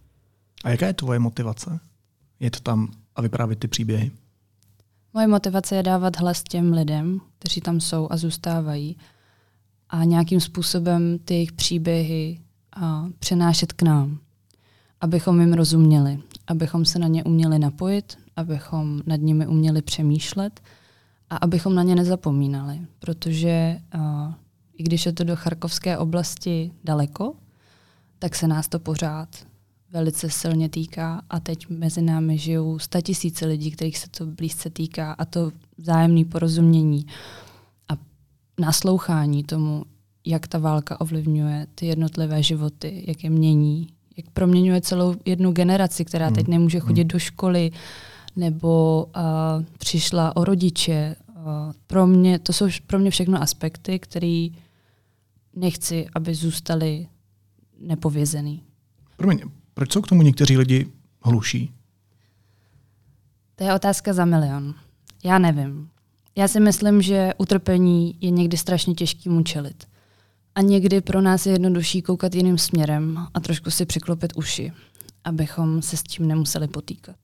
A 0.64 0.70
jaká 0.70 0.87
je 0.87 0.94
tvoje 0.94 1.18
motivace? 1.18 1.80
Je 2.40 2.50
to 2.50 2.61
tam 2.61 2.88
a 3.16 3.22
vyprávět 3.22 3.58
ty 3.58 3.68
příběhy? 3.68 4.11
Moje 5.14 5.26
motivace 5.26 5.76
je 5.76 5.82
dávat 5.82 6.16
hlas 6.16 6.42
těm 6.42 6.72
lidem, 6.72 7.20
kteří 7.38 7.61
tam 7.61 7.80
jsou 7.80 8.08
a 8.11 8.16
zůstávají 8.16 8.96
a 9.88 10.04
nějakým 10.04 10.40
způsobem 10.40 11.18
ty 11.24 11.34
jejich 11.34 11.52
příběhy 11.52 12.38
přenášet 13.19 13.73
k 13.73 13.83
nám, 13.83 14.19
abychom 15.01 15.41
jim 15.41 15.53
rozuměli, 15.53 16.23
abychom 16.47 16.85
se 16.85 16.99
na 16.99 17.07
ně 17.07 17.25
uměli 17.25 17.59
napojit, 17.59 18.19
abychom 18.37 19.03
nad 19.07 19.17
nimi 19.21 19.47
uměli 19.47 19.83
přemýšlet 19.83 20.61
a 21.31 21.37
abychom 21.37 21.75
na 21.75 21.83
ně 21.83 21.95
nezapomínali, 21.95 22.81
protože 22.99 23.81
i 24.77 24.83
když 24.83 25.07
je 25.07 25.12
to 25.12 25.25
do 25.25 25.37
Charkovské 25.37 25.99
oblasti 25.99 26.71
daleko, 26.85 27.35
tak 28.19 28.35
se 28.35 28.49
nás 28.49 28.69
to 28.69 28.79
pořád 28.79 29.29
velice 29.91 30.31
silně 30.31 30.69
týká 30.69 31.23
a 31.31 31.41
teď 31.41 31.69
mezi 31.69 32.03
námi 32.03 32.38
žijou 32.38 32.79
statisíce 32.79 33.47
lidí, 33.47 33.71
kterých 33.71 33.99
se 33.99 34.09
to 34.09 34.27
blízce 34.27 34.71
týká 34.71 35.12
a 35.12 35.25
to 35.25 35.53
vzájemné 35.79 36.25
porozumění 36.25 37.07
a 37.88 37.93
naslouchání 38.61 39.45
tomu, 39.45 39.85
jak 40.29 40.49
ta 40.49 40.59
válka 40.59 41.01
ovlivňuje 41.01 41.67
ty 41.75 41.87
jednotlivé 41.87 42.43
životy, 42.43 43.05
jak 43.07 43.25
je 43.25 43.31
mění, 43.31 43.88
jak 44.17 44.31
proměňuje 44.31 44.81
celou 44.81 45.14
jednu 45.25 45.53
generaci, 45.53 46.05
která 46.05 46.27
hmm. 46.27 46.35
teď 46.35 46.49
nemůže 46.49 46.81
chodit 46.81 47.03
hmm. 47.03 47.09
do 47.09 47.19
školy, 47.19 47.71
nebo 48.37 49.05
uh, 49.07 49.23
přišla 49.79 50.37
o 50.37 50.45
rodiče. 50.45 51.17
Uh, 51.29 51.43
pro 51.87 52.07
mě, 52.07 52.38
to 52.38 52.53
jsou 52.53 52.69
pro 52.87 52.99
mě 52.99 53.11
všechno 53.11 53.43
aspekty, 53.43 53.99
které 53.99 54.49
nechci, 55.57 56.07
aby 56.14 56.35
zůstaly 56.35 57.07
nepovězený. 57.81 58.62
Promiň, 59.17 59.41
proč 59.75 59.93
jsou 59.93 60.01
k 60.01 60.09
tomu 60.09 60.23
někteří 60.23 60.57
lidi 60.57 60.87
hluší? 61.23 61.73
To 63.55 63.64
je 63.64 63.75
otázka 63.75 64.12
za 64.12 64.25
milion. 64.25 64.75
Já 65.25 65.38
nevím. 65.38 65.88
Já 66.37 66.49
si 66.49 66.61
myslím, 66.61 67.03
že 67.03 67.33
utrpení 67.38 68.17
je 68.21 68.31
někdy 68.31 68.57
strašně 68.57 68.95
těžký 68.95 69.29
mu 69.29 69.43
čelit. 69.43 69.87
A 70.59 70.62
někdy 70.62 71.01
pro 71.01 71.21
nás 71.21 71.47
je 71.47 71.53
jednodušší 71.53 72.03
koukat 72.03 72.35
jiným 72.35 72.59
směrem 72.59 73.27
a 73.35 73.40
trošku 73.40 73.71
si 73.71 73.87
přiklopit 73.87 74.33
uši, 74.37 74.73
abychom 75.25 75.83
se 75.83 75.97
s 75.97 76.03
tím 76.03 76.29
nemuseli 76.29 76.68
potýkat. 76.68 77.16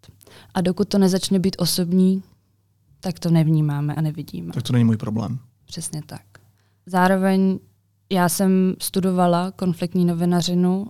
A 0.55 0.61
dokud 0.61 0.88
to 0.88 0.99
nezačne 0.99 1.38
být 1.38 1.57
osobní, 1.59 2.23
tak 3.01 3.18
to 3.18 3.31
nevnímáme 3.31 3.94
a 3.94 4.01
nevidíme. 4.01 4.53
Tak 4.53 4.62
to 4.62 4.73
není 4.73 4.85
můj 4.85 4.97
problém. 4.97 5.38
Přesně 5.64 6.03
tak. 6.07 6.23
Zároveň 6.87 7.59
já 8.12 8.29
jsem 8.29 8.75
studovala 8.81 9.51
konfliktní 9.51 10.05
novinařinu, 10.05 10.87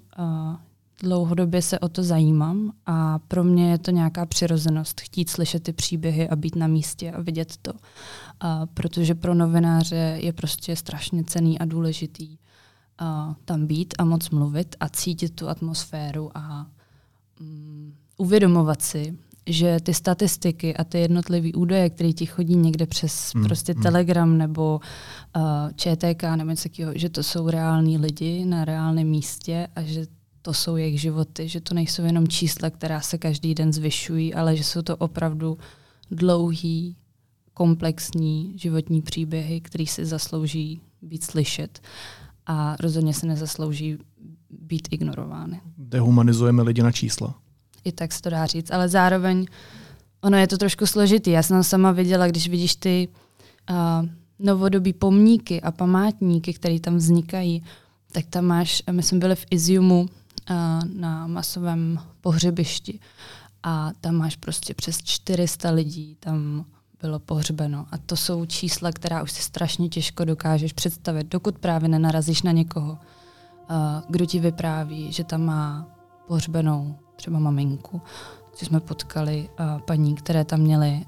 dlouhodobě 1.05 1.63
se 1.63 1.79
o 1.79 1.89
to 1.89 2.03
zajímám 2.03 2.73
a 2.87 3.19
pro 3.19 3.45
mě 3.45 3.71
je 3.71 3.79
to 3.79 3.91
nějaká 3.91 4.27
přirozenost 4.27 5.01
chtít 5.01 5.31
slyšet 5.31 5.63
ty 5.63 5.73
příběhy 5.73 6.29
a 6.29 6.37
být 6.37 6.57
na 6.57 6.67
místě 6.67 7.13
a 7.13 7.21
vidět 7.21 7.57
to. 7.63 7.73
A 8.41 8.67
protože 8.67 9.15
pro 9.15 9.35
novináře 9.35 10.19
je 10.21 10.33
prostě 10.33 10.77
strašně 10.77 11.25
cený 11.25 11.59
a 11.59 11.65
důležitý 11.65 12.39
a 12.99 13.35
tam 13.45 13.67
být 13.67 13.95
a 13.99 14.05
moc 14.05 14.31
mluvit 14.31 14.77
a 14.81 14.89
cítit 14.89 15.37
tu 15.37 15.49
atmosféru 15.49 16.31
a 16.35 16.67
um, 17.41 17.95
uvědomovat 18.17 18.83
si, 18.83 19.19
že 19.47 19.77
ty 19.83 19.95
statistiky 19.95 20.77
a 20.77 20.85
ty 20.85 20.99
jednotlivé 20.99 21.53
údaje, 21.53 21.91
které 21.91 22.13
ti 22.13 22.27
chodí 22.27 22.57
někde 22.57 22.87
přes 22.87 23.35
mm, 23.35 23.45
prostě 23.45 23.75
mm. 23.75 23.83
Telegram 23.83 24.39
nebo 24.39 24.81
uh, 25.37 25.43
ČTK 25.77 26.23
nebo 26.37 26.51
něco 26.51 26.69
takového, 26.69 26.93
že 26.95 27.09
to 27.09 27.23
jsou 27.23 27.49
reální 27.49 27.99
lidi 27.99 28.45
na 28.45 28.65
reálném 28.65 29.09
místě 29.09 29.69
a 29.77 29.83
že 29.83 30.07
to 30.45 30.55
jsou 30.55 30.77
jejich 30.77 31.01
životy, 31.01 31.49
že 31.49 31.61
to 31.61 31.75
nejsou 31.75 32.03
jenom 32.03 32.29
čísla, 32.29 32.71
která 32.71 33.01
se 33.01 33.19
každý 33.19 33.55
den 33.55 33.73
zvyšují, 33.73 34.35
ale 34.35 34.57
že 34.57 34.65
jsou 34.65 34.83
to 34.83 34.97
opravdu 34.97 35.59
dlouhý, 36.11 36.97
komplexní 37.55 38.59
životní 38.59 39.03
příběhy, 39.03 39.61
které 39.61 39.87
si 39.87 40.07
zaslouží 40.07 40.81
být 41.03 41.25
slyšet 41.25 41.81
a 42.47 42.77
rozhodně 42.81 43.15
se 43.15 43.27
nezaslouží 43.27 43.99
být 44.51 44.89
ignorovány. 44.91 45.61
Dehumanizujeme 45.79 46.63
lidi 46.63 46.83
na 46.83 46.93
čísla 46.93 47.35
i 47.85 47.93
tak 47.93 48.13
se 48.13 48.23
to 48.23 48.31
dá 48.31 48.47
říct, 48.47 48.71
ale 48.71 48.89
zároveň 48.89 49.47
ono 50.21 50.37
je 50.37 50.47
to 50.47 50.59
trošku 50.59 50.87
složitý. 50.87 51.31
Já 51.31 51.43
jsem 51.43 51.65
sama 51.65 51.93
viděla, 51.93 52.27
když 52.27 52.49
vidíš 52.49 52.77
ty 52.77 53.09
uh, 53.71 53.77
novodobí 54.39 54.93
pomníky 54.93 55.63
a 55.63 55.71
památníky, 55.71 56.53
které 56.53 56.81
tam 56.81 56.97
vznikají, 56.97 57.63
tak 58.13 58.25
tam 58.27 58.45
máš, 58.45 58.83
my 58.91 59.03
jsme 59.03 59.19
byli 59.19 59.37
v 59.37 59.47
Iziumu 59.51 60.09
na 60.95 61.27
masovém 61.27 61.99
pohřebišti 62.21 63.01
a 63.63 63.91
tam 64.01 64.15
máš 64.15 64.37
prostě 64.37 64.75
přes 64.75 65.03
400 65.03 65.71
lidí 65.71 66.17
tam 66.21 66.65
bylo 67.03 67.19
pohřbeno. 67.19 67.87
A 67.91 67.99
to 67.99 68.17
jsou 68.17 68.45
čísla, 68.47 68.93
která 68.93 69.23
už 69.23 69.33
si 69.33 69.43
strašně 69.43 69.89
těžko 69.89 70.25
dokážeš 70.25 70.73
představit, 70.73 71.27
dokud 71.27 71.59
právě 71.59 71.89
nenarazíš 71.89 72.43
na 72.43 72.53
někoho, 72.53 72.93
uh, 72.93 72.99
kdo 74.09 74.27
ti 74.27 74.41
vypráví, 74.41 75.13
že 75.13 75.25
tam 75.25 75.43
má 75.43 75.87
pohřbenou 76.27 76.99
třeba 77.17 77.39
maminku, 77.39 78.03
že 78.59 78.67
jsme 78.67 78.81
potkali 78.81 79.49
uh, 79.49 79.81
paní, 79.81 80.15
které 80.15 80.45
tam 80.45 80.61
měly 80.61 81.05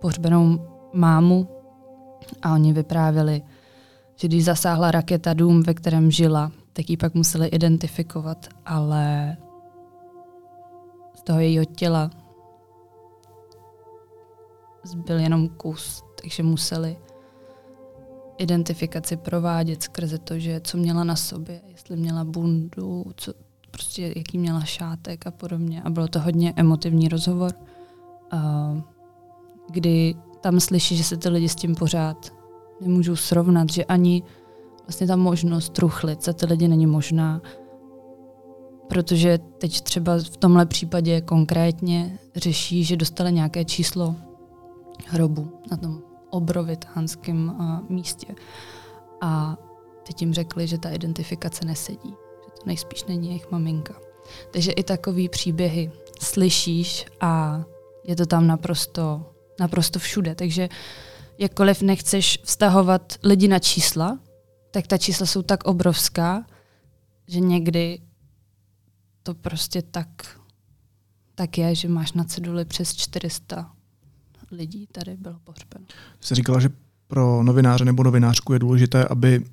pohřbenou 0.00 0.68
mámu 0.92 1.48
a 2.42 2.52
oni 2.52 2.72
vyprávěli, 2.72 3.42
že 4.16 4.28
když 4.28 4.44
zasáhla 4.44 4.90
raketa 4.90 5.34
dům, 5.34 5.62
ve 5.62 5.74
kterém 5.74 6.10
žila, 6.10 6.52
tak 6.72 6.90
ji 6.90 6.96
pak 6.96 7.14
museli 7.14 7.46
identifikovat, 7.46 8.48
ale 8.66 9.36
z 11.14 11.22
toho 11.22 11.40
jejího 11.40 11.64
těla 11.64 12.10
zbyl 14.84 15.18
jenom 15.18 15.48
kus, 15.48 16.02
takže 16.22 16.42
museli 16.42 16.96
identifikaci 18.38 19.16
provádět 19.16 19.82
skrze 19.82 20.18
to, 20.18 20.38
že 20.38 20.60
co 20.64 20.76
měla 20.76 21.04
na 21.04 21.16
sobě, 21.16 21.60
jestli 21.68 21.96
měla 21.96 22.24
bundu, 22.24 23.04
co, 23.16 23.32
prostě 23.70 24.12
jaký 24.16 24.38
měla 24.38 24.60
šátek 24.60 25.26
a 25.26 25.30
podobně. 25.30 25.82
A 25.82 25.90
bylo 25.90 26.08
to 26.08 26.20
hodně 26.20 26.52
emotivní 26.56 27.08
rozhovor, 27.08 27.52
kdy 29.70 30.14
tam 30.40 30.60
slyší, 30.60 30.96
že 30.96 31.04
se 31.04 31.16
ty 31.16 31.28
lidi 31.28 31.48
s 31.48 31.54
tím 31.54 31.74
pořád 31.74 32.43
nemůžou 32.80 33.16
srovnat, 33.16 33.72
že 33.72 33.84
ani 33.84 34.22
vlastně 34.86 35.06
ta 35.06 35.16
možnost 35.16 35.72
truchlit 35.72 36.24
za 36.24 36.32
ty 36.32 36.46
lidi 36.46 36.68
není 36.68 36.86
možná, 36.86 37.42
protože 38.88 39.38
teď 39.58 39.80
třeba 39.80 40.18
v 40.18 40.36
tomhle 40.36 40.66
případě 40.66 41.20
konkrétně 41.20 42.18
řeší, 42.36 42.84
že 42.84 42.96
dostali 42.96 43.32
nějaké 43.32 43.64
číslo 43.64 44.14
hrobu 45.06 45.52
na 45.70 45.76
tom 45.76 46.02
obrovitánském 46.30 47.48
uh, 47.48 47.90
místě. 47.90 48.34
A 49.20 49.56
teď 50.06 50.20
jim 50.20 50.34
řekli, 50.34 50.66
že 50.66 50.78
ta 50.78 50.90
identifikace 50.90 51.64
nesedí 51.66 52.14
nejspíš 52.66 53.04
není 53.04 53.28
jejich 53.28 53.50
maminka. 53.50 53.94
Takže 54.50 54.72
i 54.72 54.82
takový 54.82 55.28
příběhy 55.28 55.90
slyšíš 56.20 57.06
a 57.20 57.62
je 58.04 58.16
to 58.16 58.26
tam 58.26 58.46
naprosto, 58.46 59.22
naprosto 59.60 59.98
všude. 59.98 60.34
Takže 60.34 60.68
jakkoliv 61.38 61.82
nechceš 61.82 62.38
vztahovat 62.44 63.12
lidi 63.22 63.48
na 63.48 63.58
čísla, 63.58 64.18
tak 64.70 64.86
ta 64.86 64.98
čísla 64.98 65.26
jsou 65.26 65.42
tak 65.42 65.64
obrovská, 65.64 66.44
že 67.28 67.40
někdy 67.40 68.00
to 69.22 69.34
prostě 69.34 69.82
tak, 69.82 70.40
tak 71.34 71.58
je, 71.58 71.74
že 71.74 71.88
máš 71.88 72.12
na 72.12 72.24
ceduli 72.24 72.64
přes 72.64 72.94
400 72.94 73.70
lidí 74.50 74.86
tady 74.86 75.16
bylo 75.16 75.36
pohřbeno. 75.44 75.84
Jsi 76.20 76.34
říkala, 76.34 76.60
že 76.60 76.68
pro 77.06 77.42
novináře 77.42 77.84
nebo 77.84 78.02
novinářku 78.02 78.52
je 78.52 78.58
důležité, 78.58 79.04
aby 79.04 79.44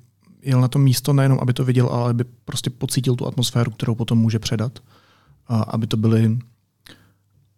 jel 0.42 0.60
na 0.60 0.68
to 0.68 0.78
místo 0.78 1.12
nejenom, 1.12 1.38
aby 1.40 1.52
to 1.52 1.64
viděl, 1.64 1.88
ale 1.88 2.10
aby 2.10 2.24
prostě 2.24 2.70
pocítil 2.70 3.16
tu 3.16 3.26
atmosféru, 3.26 3.70
kterou 3.70 3.94
potom 3.94 4.18
může 4.18 4.38
předat. 4.38 4.78
A 5.46 5.62
aby 5.62 5.86
to 5.86 5.96
byly 5.96 6.38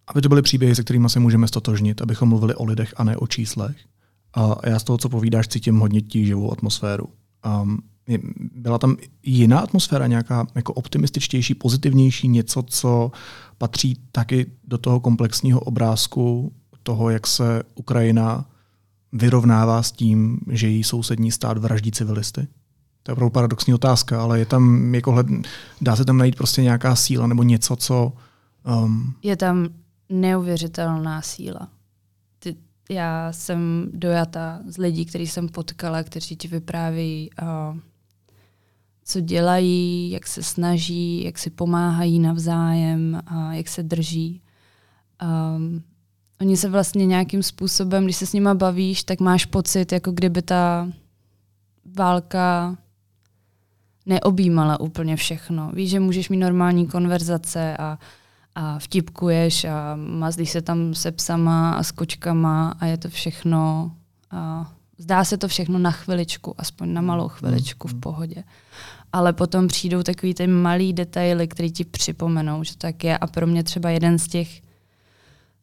aby 0.06 0.20
to 0.20 0.28
byly 0.28 0.42
příběhy, 0.42 0.74
se 0.74 0.82
kterými 0.82 1.10
se 1.10 1.20
můžeme 1.20 1.48
stotožnit, 1.48 2.02
abychom 2.02 2.28
mluvili 2.28 2.54
o 2.54 2.64
lidech 2.64 2.94
a 2.96 3.04
ne 3.04 3.16
o 3.16 3.26
číslech. 3.26 3.76
A 4.34 4.68
já 4.68 4.78
z 4.78 4.84
toho, 4.84 4.98
co 4.98 5.08
povídáš, 5.08 5.48
cítím 5.48 5.78
hodně 5.78 6.00
tíživou 6.00 6.52
atmosféru. 6.52 7.08
Um, 7.62 7.78
byla 8.54 8.78
tam 8.78 8.96
jiná 9.22 9.60
atmosféra, 9.60 10.06
nějaká 10.06 10.46
jako 10.54 10.72
optimističtější, 10.72 11.54
pozitivnější, 11.54 12.28
něco, 12.28 12.62
co 12.62 13.12
patří 13.58 13.98
taky 14.12 14.46
do 14.64 14.78
toho 14.78 15.00
komplexního 15.00 15.60
obrázku 15.60 16.52
toho, 16.82 17.10
jak 17.10 17.26
se 17.26 17.62
Ukrajina 17.74 18.44
vyrovnává 19.12 19.82
s 19.82 19.92
tím, 19.92 20.38
že 20.50 20.68
její 20.68 20.84
sousední 20.84 21.32
stát 21.32 21.58
vraždí 21.58 21.92
civilisty? 21.92 22.48
To 23.02 23.10
je 23.10 23.12
opravdu 23.12 23.30
paradoxní 23.30 23.74
otázka, 23.74 24.22
ale 24.22 24.38
je 24.38 24.46
tam, 24.46 24.94
jako 24.94 25.12
hled, 25.12 25.26
dá 25.80 25.96
se 25.96 26.04
tam 26.04 26.16
najít 26.16 26.36
prostě 26.36 26.62
nějaká 26.62 26.96
síla 26.96 27.26
nebo 27.26 27.42
něco, 27.42 27.76
co... 27.76 28.12
Um... 28.84 29.14
Je 29.22 29.36
tam 29.36 29.68
neuvěřitelná 30.08 31.22
síla. 31.22 31.68
Já 32.90 33.32
jsem 33.32 33.90
dojata 33.92 34.60
z 34.66 34.78
lidí, 34.78 35.04
který 35.04 35.26
jsem 35.26 35.48
potkala, 35.48 36.02
kteří 36.02 36.36
ti 36.36 36.48
vyprávějí, 36.48 37.30
uh, 37.42 37.78
co 39.04 39.20
dělají, 39.20 40.10
jak 40.10 40.26
se 40.26 40.42
snaží, 40.42 41.24
jak 41.24 41.38
si 41.38 41.50
pomáhají 41.50 42.18
navzájem, 42.18 43.20
uh, 43.30 43.50
jak 43.50 43.68
se 43.68 43.82
drží. 43.82 44.42
Um, 45.56 45.82
oni 46.40 46.56
se 46.56 46.68
vlastně 46.68 47.06
nějakým 47.06 47.42
způsobem, 47.42 48.04
když 48.04 48.16
se 48.16 48.26
s 48.26 48.32
nima 48.32 48.54
bavíš, 48.54 49.04
tak 49.04 49.20
máš 49.20 49.44
pocit, 49.44 49.92
jako 49.92 50.12
kdyby 50.12 50.42
ta 50.42 50.88
válka 51.96 52.76
neobjímala 54.06 54.80
úplně 54.80 55.16
všechno. 55.16 55.70
Víš, 55.74 55.90
že 55.90 56.00
můžeš 56.00 56.28
mít 56.28 56.36
normální 56.36 56.86
konverzace 56.86 57.76
a, 57.76 57.98
a 58.54 58.78
vtipkuješ 58.78 59.64
a 59.64 59.96
mazlíš 59.96 60.50
se 60.50 60.62
tam 60.62 60.94
se 60.94 61.12
psama 61.12 61.74
a 61.74 61.82
s 61.82 61.90
kočkama 61.90 62.74
a 62.80 62.86
je 62.86 62.98
to 62.98 63.08
všechno 63.08 63.92
a 64.30 64.72
zdá 64.98 65.24
se 65.24 65.38
to 65.38 65.48
všechno 65.48 65.78
na 65.78 65.90
chviličku, 65.90 66.54
aspoň 66.58 66.92
na 66.92 67.00
malou 67.00 67.28
chviličku 67.28 67.88
v 67.88 68.00
pohodě. 68.00 68.44
Ale 69.12 69.32
potom 69.32 69.68
přijdou 69.68 70.02
takový 70.02 70.34
ty 70.34 70.46
malý 70.46 70.92
detaily, 70.92 71.48
které 71.48 71.70
ti 71.70 71.84
připomenou, 71.84 72.64
že 72.64 72.76
tak 72.76 73.04
je. 73.04 73.18
A 73.18 73.26
pro 73.26 73.46
mě 73.46 73.62
třeba 73.62 73.90
jeden 73.90 74.18
z 74.18 74.28
těch 74.28 74.62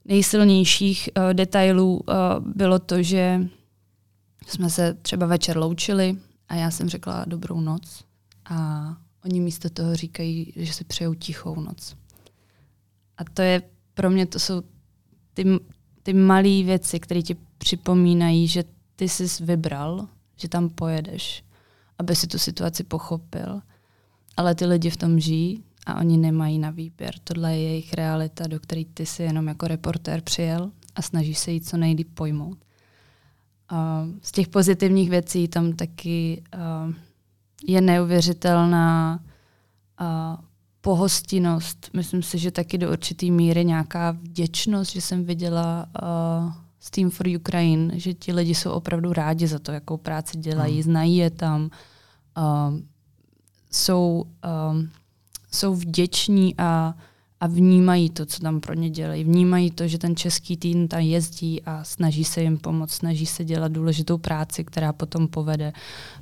nejsilnějších 0.05 1.09
uh, 1.17 1.33
detailů 1.33 1.95
uh, 1.95 2.15
bylo 2.55 2.79
to, 2.79 3.03
že 3.03 3.47
jsme 4.47 4.69
se 4.69 4.93
třeba 4.93 5.25
večer 5.25 5.57
loučili 5.57 6.17
a 6.49 6.55
já 6.55 6.71
jsem 6.71 6.89
řekla 6.89 7.25
dobrou 7.27 7.61
noc 7.61 8.03
a 8.49 8.87
oni 9.25 9.39
místo 9.39 9.69
toho 9.69 9.95
říkají, 9.95 10.53
že 10.55 10.73
si 10.73 10.83
přejou 10.83 11.13
tichou 11.13 11.59
noc. 11.59 11.95
A 13.21 13.23
to 13.33 13.41
je 13.41 13.61
pro 13.93 14.09
mě, 14.09 14.25
to 14.25 14.39
jsou 14.39 14.61
ty, 15.33 15.45
ty 16.03 16.13
malé 16.13 16.63
věci, 16.63 16.99
které 16.99 17.21
ti 17.21 17.35
připomínají, 17.57 18.47
že 18.47 18.63
ty 18.95 19.09
jsi 19.09 19.43
vybral, 19.43 20.07
že 20.37 20.49
tam 20.49 20.69
pojedeš, 20.69 21.43
aby 21.99 22.15
si 22.15 22.27
tu 22.27 22.37
situaci 22.37 22.83
pochopil. 22.83 23.61
Ale 24.37 24.55
ty 24.55 24.65
lidi 24.65 24.89
v 24.89 24.97
tom 24.97 25.19
žijí 25.19 25.63
a 25.85 25.99
oni 25.99 26.17
nemají 26.17 26.59
na 26.59 26.69
výběr. 26.69 27.13
Tohle 27.23 27.57
je 27.57 27.63
jejich 27.63 27.93
realita, 27.93 28.47
do 28.47 28.59
které 28.59 28.83
ty 28.93 29.05
si 29.05 29.23
jenom 29.23 29.47
jako 29.47 29.67
reportér 29.67 30.21
přijel 30.21 30.71
a 30.95 31.01
snažíš 31.01 31.39
se 31.39 31.51
jí 31.51 31.61
co 31.61 31.77
nejlíp 31.77 32.13
pojmout. 32.13 32.57
A 33.69 34.05
z 34.21 34.31
těch 34.31 34.47
pozitivních 34.47 35.09
věcí 35.09 35.47
tam 35.47 35.73
taky 35.73 36.43
je 37.67 37.81
neuvěřitelná 37.81 39.19
pohostinnost. 40.81 41.89
Myslím 41.93 42.23
si, 42.23 42.37
že 42.37 42.51
taky 42.51 42.77
do 42.77 42.91
určitý 42.91 43.31
míry 43.31 43.65
nějaká 43.65 44.11
vděčnost, 44.11 44.91
že 44.91 45.01
jsem 45.01 45.25
viděla 45.25 45.85
uh, 46.01 46.53
s 46.79 46.89
Team 46.91 47.09
for 47.09 47.27
Ukraine, 47.27 47.99
že 47.99 48.13
ti 48.13 48.33
lidi 48.33 48.55
jsou 48.55 48.71
opravdu 48.71 49.13
rádi 49.13 49.47
za 49.47 49.59
to, 49.59 49.71
jakou 49.71 49.97
práci 49.97 50.37
dělají, 50.37 50.73
hmm. 50.73 50.83
znají 50.83 51.17
je 51.17 51.29
tam, 51.29 51.69
uh, 52.37 52.79
jsou, 53.71 54.23
uh, 54.45 54.81
jsou 55.51 55.75
vděční 55.75 56.55
a, 56.57 56.95
a 57.39 57.47
vnímají 57.47 58.09
to, 58.09 58.25
co 58.25 58.39
tam 58.39 58.59
pro 58.59 58.73
ně 58.73 58.89
dělají. 58.89 59.23
Vnímají 59.23 59.71
to, 59.71 59.87
že 59.87 59.97
ten 59.97 60.15
český 60.15 60.57
tým 60.57 60.87
tam 60.87 60.99
jezdí 60.99 61.61
a 61.61 61.83
snaží 61.83 62.23
se 62.23 62.41
jim 62.41 62.57
pomoct, 62.57 62.91
snaží 62.91 63.25
se 63.25 63.45
dělat 63.45 63.71
důležitou 63.71 64.17
práci, 64.17 64.63
která 64.63 64.93
potom 64.93 65.27
povede 65.27 65.73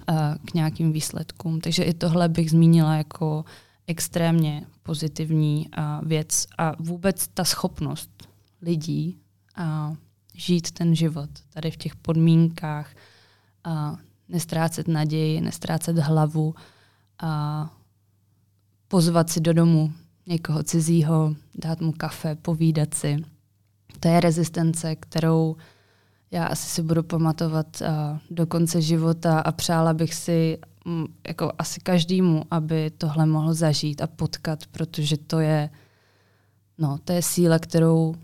uh, 0.09 0.15
k 0.45 0.53
nějakým 0.53 0.91
výsledkům. 0.91 1.61
Takže 1.61 1.83
i 1.83 1.93
tohle 1.93 2.29
bych 2.29 2.49
zmínila 2.49 2.95
jako 2.95 3.45
extrémně 3.89 4.65
pozitivní 4.83 5.67
uh, 5.67 6.07
věc 6.07 6.47
a 6.57 6.73
vůbec 6.79 7.27
ta 7.27 7.43
schopnost 7.43 8.27
lidí 8.61 9.19
uh, 9.59 9.95
žít 10.33 10.71
ten 10.71 10.95
život 10.95 11.29
tady 11.53 11.71
v 11.71 11.77
těch 11.77 11.95
podmínkách, 11.95 12.95
a 13.63 13.97
nestrácet 14.29 14.87
naději, 14.87 15.41
nestrácet 15.41 15.97
hlavu 15.97 16.55
a 17.19 17.73
pozvat 18.87 19.29
si 19.29 19.41
do 19.41 19.53
domu 19.53 19.93
někoho 20.27 20.63
cizího, 20.63 21.35
dát 21.55 21.81
mu 21.81 21.91
kafe, 21.91 22.35
povídat 22.35 22.93
si. 22.93 23.17
To 23.99 24.07
je 24.07 24.19
rezistence, 24.19 24.95
kterou 24.95 25.55
já 26.31 26.45
asi 26.45 26.69
si 26.69 26.81
budu 26.81 27.03
pamatovat 27.03 27.81
a, 27.81 28.19
do 28.31 28.47
konce 28.47 28.81
života 28.81 29.39
a 29.39 29.51
přála 29.51 29.93
bych 29.93 30.13
si 30.13 30.57
jako 31.27 31.51
asi 31.57 31.79
každému, 31.79 32.43
aby 32.51 32.91
tohle 32.97 33.25
mohl 33.25 33.53
zažít 33.53 34.01
a 34.01 34.07
potkat, 34.07 34.65
protože 34.71 35.17
to 35.17 35.39
je, 35.39 35.69
no, 36.77 36.97
to 37.03 37.13
je 37.13 37.21
síla, 37.21 37.59
kterou 37.59 38.15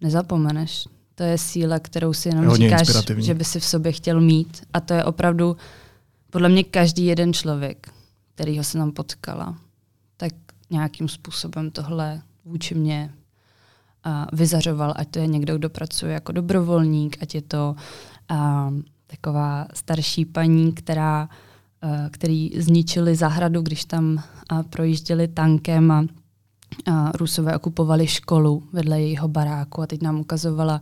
nezapomeneš. 0.00 0.88
To 1.14 1.22
je 1.22 1.38
síla, 1.38 1.78
kterou 1.78 2.12
si 2.12 2.28
jenom 2.28 2.54
říkáš, 2.54 2.88
že 3.16 3.34
by 3.34 3.44
si 3.44 3.60
v 3.60 3.64
sobě 3.64 3.92
chtěl 3.92 4.20
mít. 4.20 4.62
A 4.72 4.80
to 4.80 4.94
je 4.94 5.04
opravdu 5.04 5.56
podle 6.30 6.48
mě 6.48 6.64
každý 6.64 7.06
jeden 7.06 7.32
člověk, 7.32 7.92
který 8.34 8.58
ho 8.58 8.64
se 8.64 8.78
nám 8.78 8.92
potkala, 8.92 9.58
tak 10.16 10.32
nějakým 10.70 11.08
způsobem 11.08 11.70
tohle 11.70 12.22
vůči 12.44 12.74
mě 12.74 13.14
a 14.04 14.26
vyzařoval, 14.32 14.94
ať 14.96 15.08
to 15.08 15.18
je 15.18 15.26
někdo, 15.26 15.58
kdo 15.58 15.70
pracuje 15.70 16.12
jako 16.12 16.32
dobrovolník, 16.32 17.16
ať 17.22 17.34
je 17.34 17.42
to 17.42 17.76
a, 18.28 18.70
taková 19.06 19.66
starší 19.74 20.24
paní, 20.24 20.72
která, 20.72 21.28
který 22.10 22.50
zničili 22.56 23.16
zahradu, 23.16 23.62
když 23.62 23.84
tam 23.84 24.22
a, 24.48 24.62
projížděli 24.62 25.28
tankem 25.28 25.90
a 25.90 26.04
a 26.86 27.12
Rusové 27.14 27.56
okupovali 27.56 28.06
školu 28.06 28.62
vedle 28.72 29.00
jejího 29.00 29.28
baráku 29.28 29.82
a 29.82 29.86
teď 29.86 30.02
nám 30.02 30.20
ukazovala, 30.20 30.80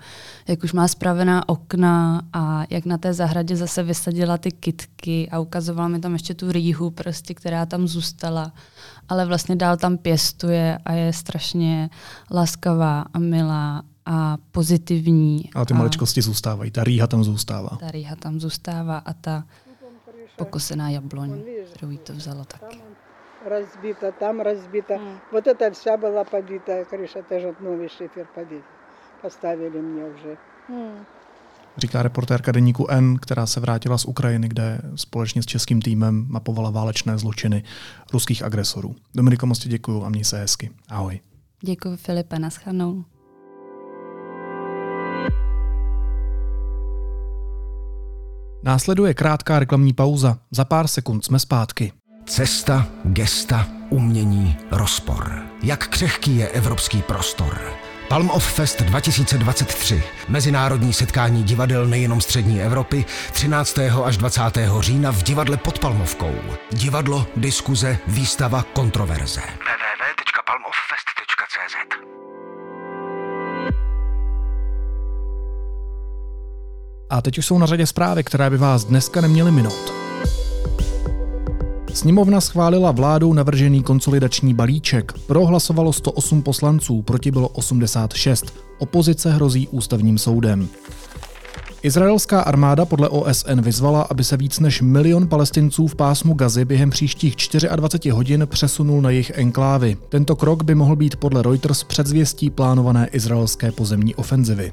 jak 0.49 0.65
už 0.65 0.73
má 0.73 0.89
spravená 0.89 1.49
okna 1.49 2.23
a 2.33 2.65
jak 2.71 2.85
na 2.85 2.99
té 2.99 3.15
zahradě 3.15 3.57
zase 3.57 3.83
vysadila 3.83 4.39
ty 4.39 4.51
kitky 4.51 5.29
a 5.31 5.39
ukazovala 5.39 5.89
mi 5.89 6.01
tam 6.01 6.13
ještě 6.13 6.35
tu 6.35 6.53
rýhu, 6.53 6.91
prostě, 6.91 7.35
která 7.35 7.67
tam 7.67 7.89
zůstala, 7.89 8.53
ale 9.09 9.27
vlastně 9.27 9.57
dál 9.57 9.77
tam 9.77 9.99
pěstuje 9.99 10.79
a 10.85 10.93
je 10.93 11.13
strašně 11.13 11.91
laskavá 12.31 13.05
a 13.13 13.19
milá 13.19 13.83
a 14.07 14.37
pozitivní. 14.51 15.51
Ale 15.55 15.67
ty 15.67 15.75
a 15.75 15.77
maličkosti 15.77 16.23
zůstávají, 16.23 16.71
ta 16.71 16.85
rýha 16.85 17.07
tam 17.07 17.25
zůstává. 17.25 17.77
Ta 17.81 17.91
rýha 17.91 18.17
tam 18.17 18.41
zůstává 18.41 18.99
a 18.99 19.13
ta 19.13 19.45
pokosená 20.38 20.90
jabloň, 20.90 21.44
kterou 21.74 21.92
jí 21.92 21.98
to 21.98 22.14
vzalo 22.14 22.46
taky 22.46 22.82
разбита, 23.46 24.12
там 24.12 24.42
разбита. 24.42 24.98
Mm. 24.98 25.20
Вот 25.32 25.48
это 25.48 25.72
вся 25.72 25.98
была 25.98 26.24
побита 26.24 26.86
крыша, 26.86 27.24
тоже 27.24 27.56
новый 27.60 27.90
шифер 27.90 28.28
побит. 28.36 28.64
Поставили 29.22 29.82
mě 29.82 30.04
уже. 30.04 30.38
Mm. 30.70 31.06
Říká 31.78 32.04
reportérka 32.04 32.52
deníku 32.52 32.88
N, 32.90 33.18
která 33.18 33.46
se 33.46 33.60
vrátila 33.60 33.98
z 33.98 34.06
Ukrajiny, 34.06 34.48
kde 34.48 34.82
společně 34.96 35.44
s 35.44 35.46
českým 35.46 35.82
týmem 35.82 36.26
mapovala 36.30 36.70
válečné 36.70 37.18
zločiny 37.18 37.64
ruských 38.14 38.44
agresorů. 38.44 38.96
Dominiko, 39.16 39.46
moc 39.46 39.60
ti 39.60 39.70
děkuju 39.70 40.04
a 40.04 40.10
měj 40.10 40.24
se 40.24 40.40
hezky. 40.40 40.70
Ahoj. 40.90 41.20
Děkuji 41.62 41.98
Filipe, 41.98 42.40
naschledanou. 42.40 43.04
Následuje 48.63 49.15
krátká 49.15 49.59
reklamní 49.59 49.93
pauza. 49.93 50.39
Za 50.51 50.65
pár 50.65 50.89
sekund 50.89 51.25
jsme 51.25 51.39
zpátky. 51.39 51.93
Cesta, 52.27 52.87
gesta, 53.05 53.67
umění, 53.91 54.57
rozpor. 54.71 55.43
Jak 55.63 55.89
křehký 55.89 56.37
je 56.37 56.49
evropský 56.49 57.03
prostor? 57.03 57.61
Palm 58.09 58.31
of 58.31 58.53
Fest 58.53 58.83
2023. 58.83 60.03
Mezinárodní 60.29 60.93
setkání 60.93 61.43
divadel 61.43 61.87
nejenom 61.87 62.21
střední 62.21 62.63
Evropy 62.63 63.05
13. 63.33 63.79
až 64.05 64.17
20. 64.17 64.43
října 64.81 65.13
v 65.13 65.23
divadle 65.23 65.57
pod 65.57 65.79
Palmovkou. 65.79 66.35
Divadlo, 66.73 67.27
diskuze, 67.37 67.99
výstava, 68.07 68.63
kontroverze. 68.63 69.43
A 77.11 77.23
teď 77.23 77.39
už 77.39 77.47
jsou 77.47 77.59
na 77.59 77.67
řadě 77.67 77.87
zprávy, 77.87 78.25
které 78.25 78.51
by 78.51 78.57
vás 78.57 78.85
dneska 78.85 79.21
neměly 79.21 79.53
minout. 79.53 79.93
Sněmovna 81.95 82.41
schválila 82.41 82.93
vládou 82.93 83.33
navržený 83.33 83.83
konsolidační 83.83 84.55
balíček. 84.55 85.13
Pro 85.27 85.47
hlasovalo 85.47 85.93
108 85.93 86.43
poslanců, 86.43 87.03
proti 87.03 87.31
bylo 87.31 87.49
86. 87.49 88.55
Opozice 88.79 89.33
hrozí 89.33 89.69
ústavním 89.69 90.19
soudem. 90.19 90.69
Izraelská 91.83 92.41
armáda 92.41 92.85
podle 92.85 93.09
OSN 93.09 93.61
vyzvala, 93.61 94.03
aby 94.03 94.25
se 94.25 94.37
víc 94.37 94.61
než 94.61 94.83
milion 94.83 95.29
palestinců 95.29 95.87
v 95.87 95.95
pásmu 95.95 96.35
Gazy 96.35 96.65
během 96.65 96.91
příštích 96.91 97.37
24 97.77 98.11
hodin 98.11 98.47
přesunul 98.51 99.03
na 99.03 99.11
jejich 99.11 99.33
enklávy. 99.35 99.97
Tento 100.09 100.37
krok 100.37 100.63
by 100.63 100.75
mohl 100.75 100.97
být 100.97 101.17
podle 101.17 101.43
Reuters 101.43 101.85
předzvěstí 101.85 102.51
plánované 102.51 103.09
izraelské 103.13 103.73
pozemní 103.73 104.15
ofenzivy. 104.15 104.73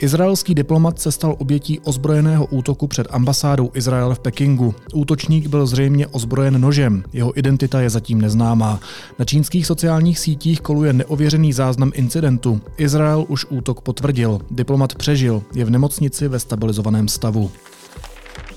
Izraelský 0.00 0.54
diplomat 0.54 0.98
se 0.98 1.12
stal 1.12 1.36
obětí 1.38 1.80
ozbrojeného 1.80 2.46
útoku 2.46 2.86
před 2.86 3.06
ambasádou 3.10 3.70
Izrael 3.74 4.14
v 4.14 4.18
Pekingu. 4.18 4.74
Útočník 4.94 5.46
byl 5.46 5.66
zřejmě 5.66 6.06
ozbrojen 6.06 6.60
nožem, 6.60 7.04
jeho 7.12 7.38
identita 7.38 7.80
je 7.80 7.90
zatím 7.90 8.20
neznámá. 8.20 8.80
Na 9.18 9.24
čínských 9.24 9.66
sociálních 9.66 10.18
sítích 10.18 10.60
koluje 10.60 10.92
neověřený 10.92 11.52
záznam 11.52 11.92
incidentu. 11.94 12.60
Izrael 12.76 13.24
už 13.28 13.46
útok 13.48 13.80
potvrdil. 13.80 14.40
Diplomat 14.50 14.94
přežil, 14.94 15.42
je 15.54 15.64
v 15.64 15.70
nemocnici 15.70 16.28
ve 16.28 16.38
stabilizovaném 16.38 17.08
stavu. 17.08 17.50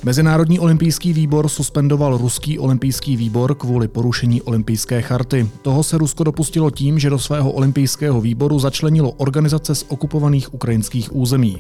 Mezinárodní 0.04 0.60
olympijský 0.60 1.14
výbor 1.14 1.50
suspendoval 1.50 2.18
ruský 2.18 2.60
olympijský 2.60 3.18
výbor 3.18 3.56
kvůli 3.56 3.88
porušení 3.88 4.42
olympijské 4.42 5.02
charty. 5.02 5.50
Toho 5.62 5.84
se 5.84 5.98
Rusko 5.98 6.24
dopustilo 6.24 6.72
tím, 6.72 7.00
že 7.00 7.10
do 7.10 7.20
svého 7.20 7.52
olympijského 7.52 8.22
výboru 8.22 8.60
začlenilo 8.60 9.12
organizace 9.12 9.76
z 9.76 9.86
okupovaných 9.88 10.54
ukrajinských 10.54 11.16
území. 11.16 11.58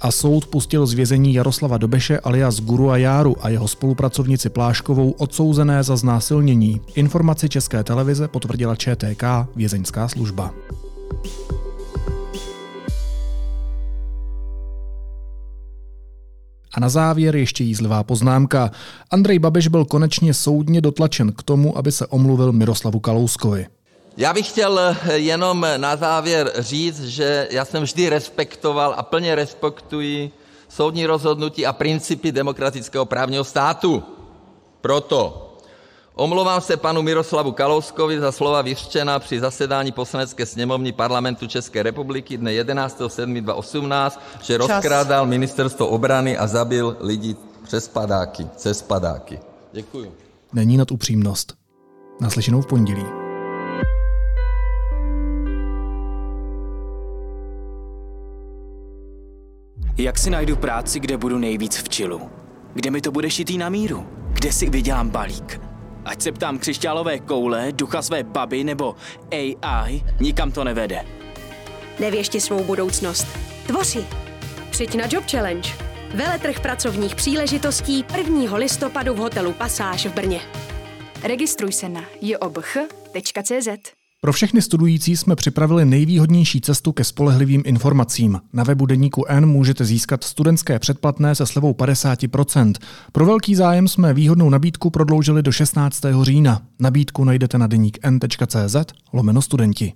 A 0.00 0.10
soud 0.10 0.46
pustil 0.46 0.86
z 0.86 0.92
vězení 0.92 1.34
Jaroslava 1.34 1.78
Dobeše 1.78 2.18
alias 2.18 2.60
Guru 2.60 2.90
a 2.90 2.96
Járu 2.96 3.36
a 3.40 3.48
jeho 3.48 3.68
spolupracovnici 3.68 4.48
Pláškovou 4.48 5.10
odsouzené 5.10 5.82
za 5.82 5.96
znásilnění. 5.96 6.80
Informaci 6.94 7.48
České 7.48 7.84
televize 7.84 8.28
potvrdila 8.28 8.76
ČTK 8.76 9.24
vězeňská 9.56 10.08
služba. 10.08 10.54
A 16.74 16.80
na 16.80 16.88
závěr 16.88 17.36
ještě 17.36 17.64
jízlivá 17.64 18.04
poznámka. 18.04 18.70
Andrej 19.10 19.38
Babiš 19.38 19.68
byl 19.68 19.84
konečně 19.84 20.34
soudně 20.34 20.80
dotlačen 20.80 21.32
k 21.32 21.42
tomu, 21.42 21.78
aby 21.78 21.92
se 21.92 22.06
omluvil 22.06 22.52
Miroslavu 22.52 23.00
Kalouskovi. 23.00 23.66
Já 24.16 24.34
bych 24.34 24.48
chtěl 24.48 24.96
jenom 25.14 25.66
na 25.76 25.96
závěr 25.96 26.52
říct, 26.58 27.04
že 27.04 27.48
já 27.50 27.64
jsem 27.64 27.82
vždy 27.82 28.08
respektoval 28.08 28.94
a 28.96 29.02
plně 29.02 29.34
respektuji 29.34 30.30
soudní 30.68 31.06
rozhodnutí 31.06 31.66
a 31.66 31.72
principy 31.72 32.32
demokratického 32.32 33.06
právního 33.06 33.44
státu. 33.44 34.02
Proto 34.80 35.49
omlouvám 36.20 36.60
se 36.60 36.76
panu 36.76 37.02
Miroslavu 37.02 37.52
Kalouskovi 37.52 38.20
za 38.20 38.32
slova 38.32 38.62
vyřčená 38.62 39.18
při 39.18 39.40
zasedání 39.40 39.92
Poslanecké 39.92 40.46
sněmovny 40.46 40.92
Parlamentu 40.92 41.46
České 41.46 41.82
republiky 41.82 42.36
dne 42.36 42.52
11. 42.52 43.02
7. 43.06 43.34
2018, 43.34 44.20
že 44.42 44.56
rozkrádal 44.56 45.26
ministerstvo 45.26 45.86
obrany 45.86 46.36
a 46.36 46.46
zabil 46.46 46.96
lidi 47.00 47.36
přes 47.62 47.88
padáky, 47.88 48.46
cez 48.56 48.82
padáky. 48.82 49.38
Děkuju. 49.72 50.12
Není 50.52 50.76
nad 50.76 50.90
upřímnost. 50.90 51.54
Naslyšenou 52.20 52.60
v 52.60 52.66
pondělí. 52.66 53.04
Jak 59.98 60.18
si 60.18 60.30
najdu 60.30 60.56
práci, 60.56 61.00
kde 61.00 61.16
budu 61.16 61.38
nejvíc 61.38 61.76
v 61.76 61.88
čilu? 61.88 62.30
Kde 62.74 62.90
mi 62.90 63.00
to 63.00 63.10
bude 63.10 63.30
šitý 63.30 63.58
na 63.58 63.68
míru? 63.68 64.06
Kde 64.32 64.52
si 64.52 64.70
vydělám 64.70 65.10
balík? 65.10 65.69
Ať 66.10 66.22
se 66.22 66.32
ptám 66.32 66.58
křišťálové 66.58 67.18
koule, 67.18 67.72
ducha 67.72 68.02
své 68.02 68.22
baby 68.22 68.64
nebo 68.64 68.96
AI, 69.32 70.02
nikam 70.20 70.52
to 70.52 70.64
nevede. 70.64 71.04
Nevěšti 72.00 72.40
svou 72.40 72.64
budoucnost. 72.64 73.26
Tvoři. 73.66 74.04
Přijď 74.70 74.94
na 74.94 75.04
Job 75.10 75.24
Challenge. 75.30 75.70
Veletrh 76.14 76.60
pracovních 76.60 77.14
příležitostí 77.14 78.04
1. 78.16 78.56
listopadu 78.56 79.14
v 79.14 79.18
hotelu 79.18 79.52
Pasáž 79.52 80.06
v 80.06 80.14
Brně. 80.14 80.40
Registruj 81.22 81.72
se 81.72 81.88
na 81.88 82.04
jobch.cz. 82.20 83.99
Pro 84.22 84.32
všechny 84.32 84.62
studující 84.62 85.16
jsme 85.16 85.36
připravili 85.36 85.84
nejvýhodnější 85.84 86.60
cestu 86.60 86.92
ke 86.92 87.04
spolehlivým 87.04 87.62
informacím. 87.66 88.40
Na 88.52 88.64
webu 88.64 88.86
Deníku 88.86 89.24
N 89.28 89.46
můžete 89.46 89.84
získat 89.84 90.24
studentské 90.24 90.78
předplatné 90.78 91.34
se 91.34 91.46
slevou 91.46 91.72
50%. 91.72 92.72
Pro 93.12 93.26
velký 93.26 93.54
zájem 93.54 93.88
jsme 93.88 94.14
výhodnou 94.14 94.50
nabídku 94.50 94.90
prodloužili 94.90 95.42
do 95.42 95.52
16. 95.52 96.02
října. 96.22 96.62
Nabídku 96.78 97.24
najdete 97.24 97.58
na 97.58 97.66
deníkn.cz 97.66 98.76
lomeno 99.12 99.42
studenti. 99.42 99.92